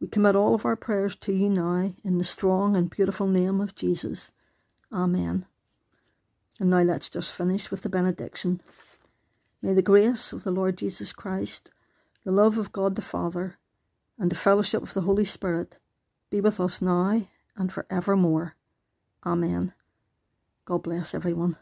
We 0.00 0.08
commit 0.08 0.36
all 0.36 0.54
of 0.54 0.64
our 0.64 0.76
prayers 0.76 1.14
to 1.16 1.32
you 1.32 1.48
now 1.48 1.92
in 2.04 2.18
the 2.18 2.24
strong 2.24 2.76
and 2.76 2.88
beautiful 2.88 3.26
name 3.26 3.60
of 3.60 3.74
Jesus. 3.74 4.32
Amen. 4.92 5.44
And 6.58 6.70
now 6.70 6.82
let's 6.82 7.10
just 7.10 7.32
finish 7.32 7.70
with 7.70 7.82
the 7.82 7.88
benediction. 7.88 8.60
May 9.60 9.74
the 9.74 9.82
grace 9.82 10.32
of 10.32 10.44
the 10.44 10.50
Lord 10.50 10.78
Jesus 10.78 11.12
Christ, 11.12 11.70
the 12.24 12.32
love 12.32 12.58
of 12.58 12.72
God 12.72 12.96
the 12.96 13.02
Father, 13.02 13.58
and 14.18 14.30
the 14.30 14.36
fellowship 14.36 14.82
of 14.82 14.94
the 14.94 15.00
Holy 15.02 15.24
Spirit 15.24 15.78
be 16.30 16.40
with 16.40 16.60
us 16.60 16.82
now 16.82 17.22
and 17.56 17.72
for 17.72 17.86
evermore. 17.90 18.56
Amen. 19.24 19.72
God 20.64 20.82
bless 20.82 21.14
everyone. 21.14 21.56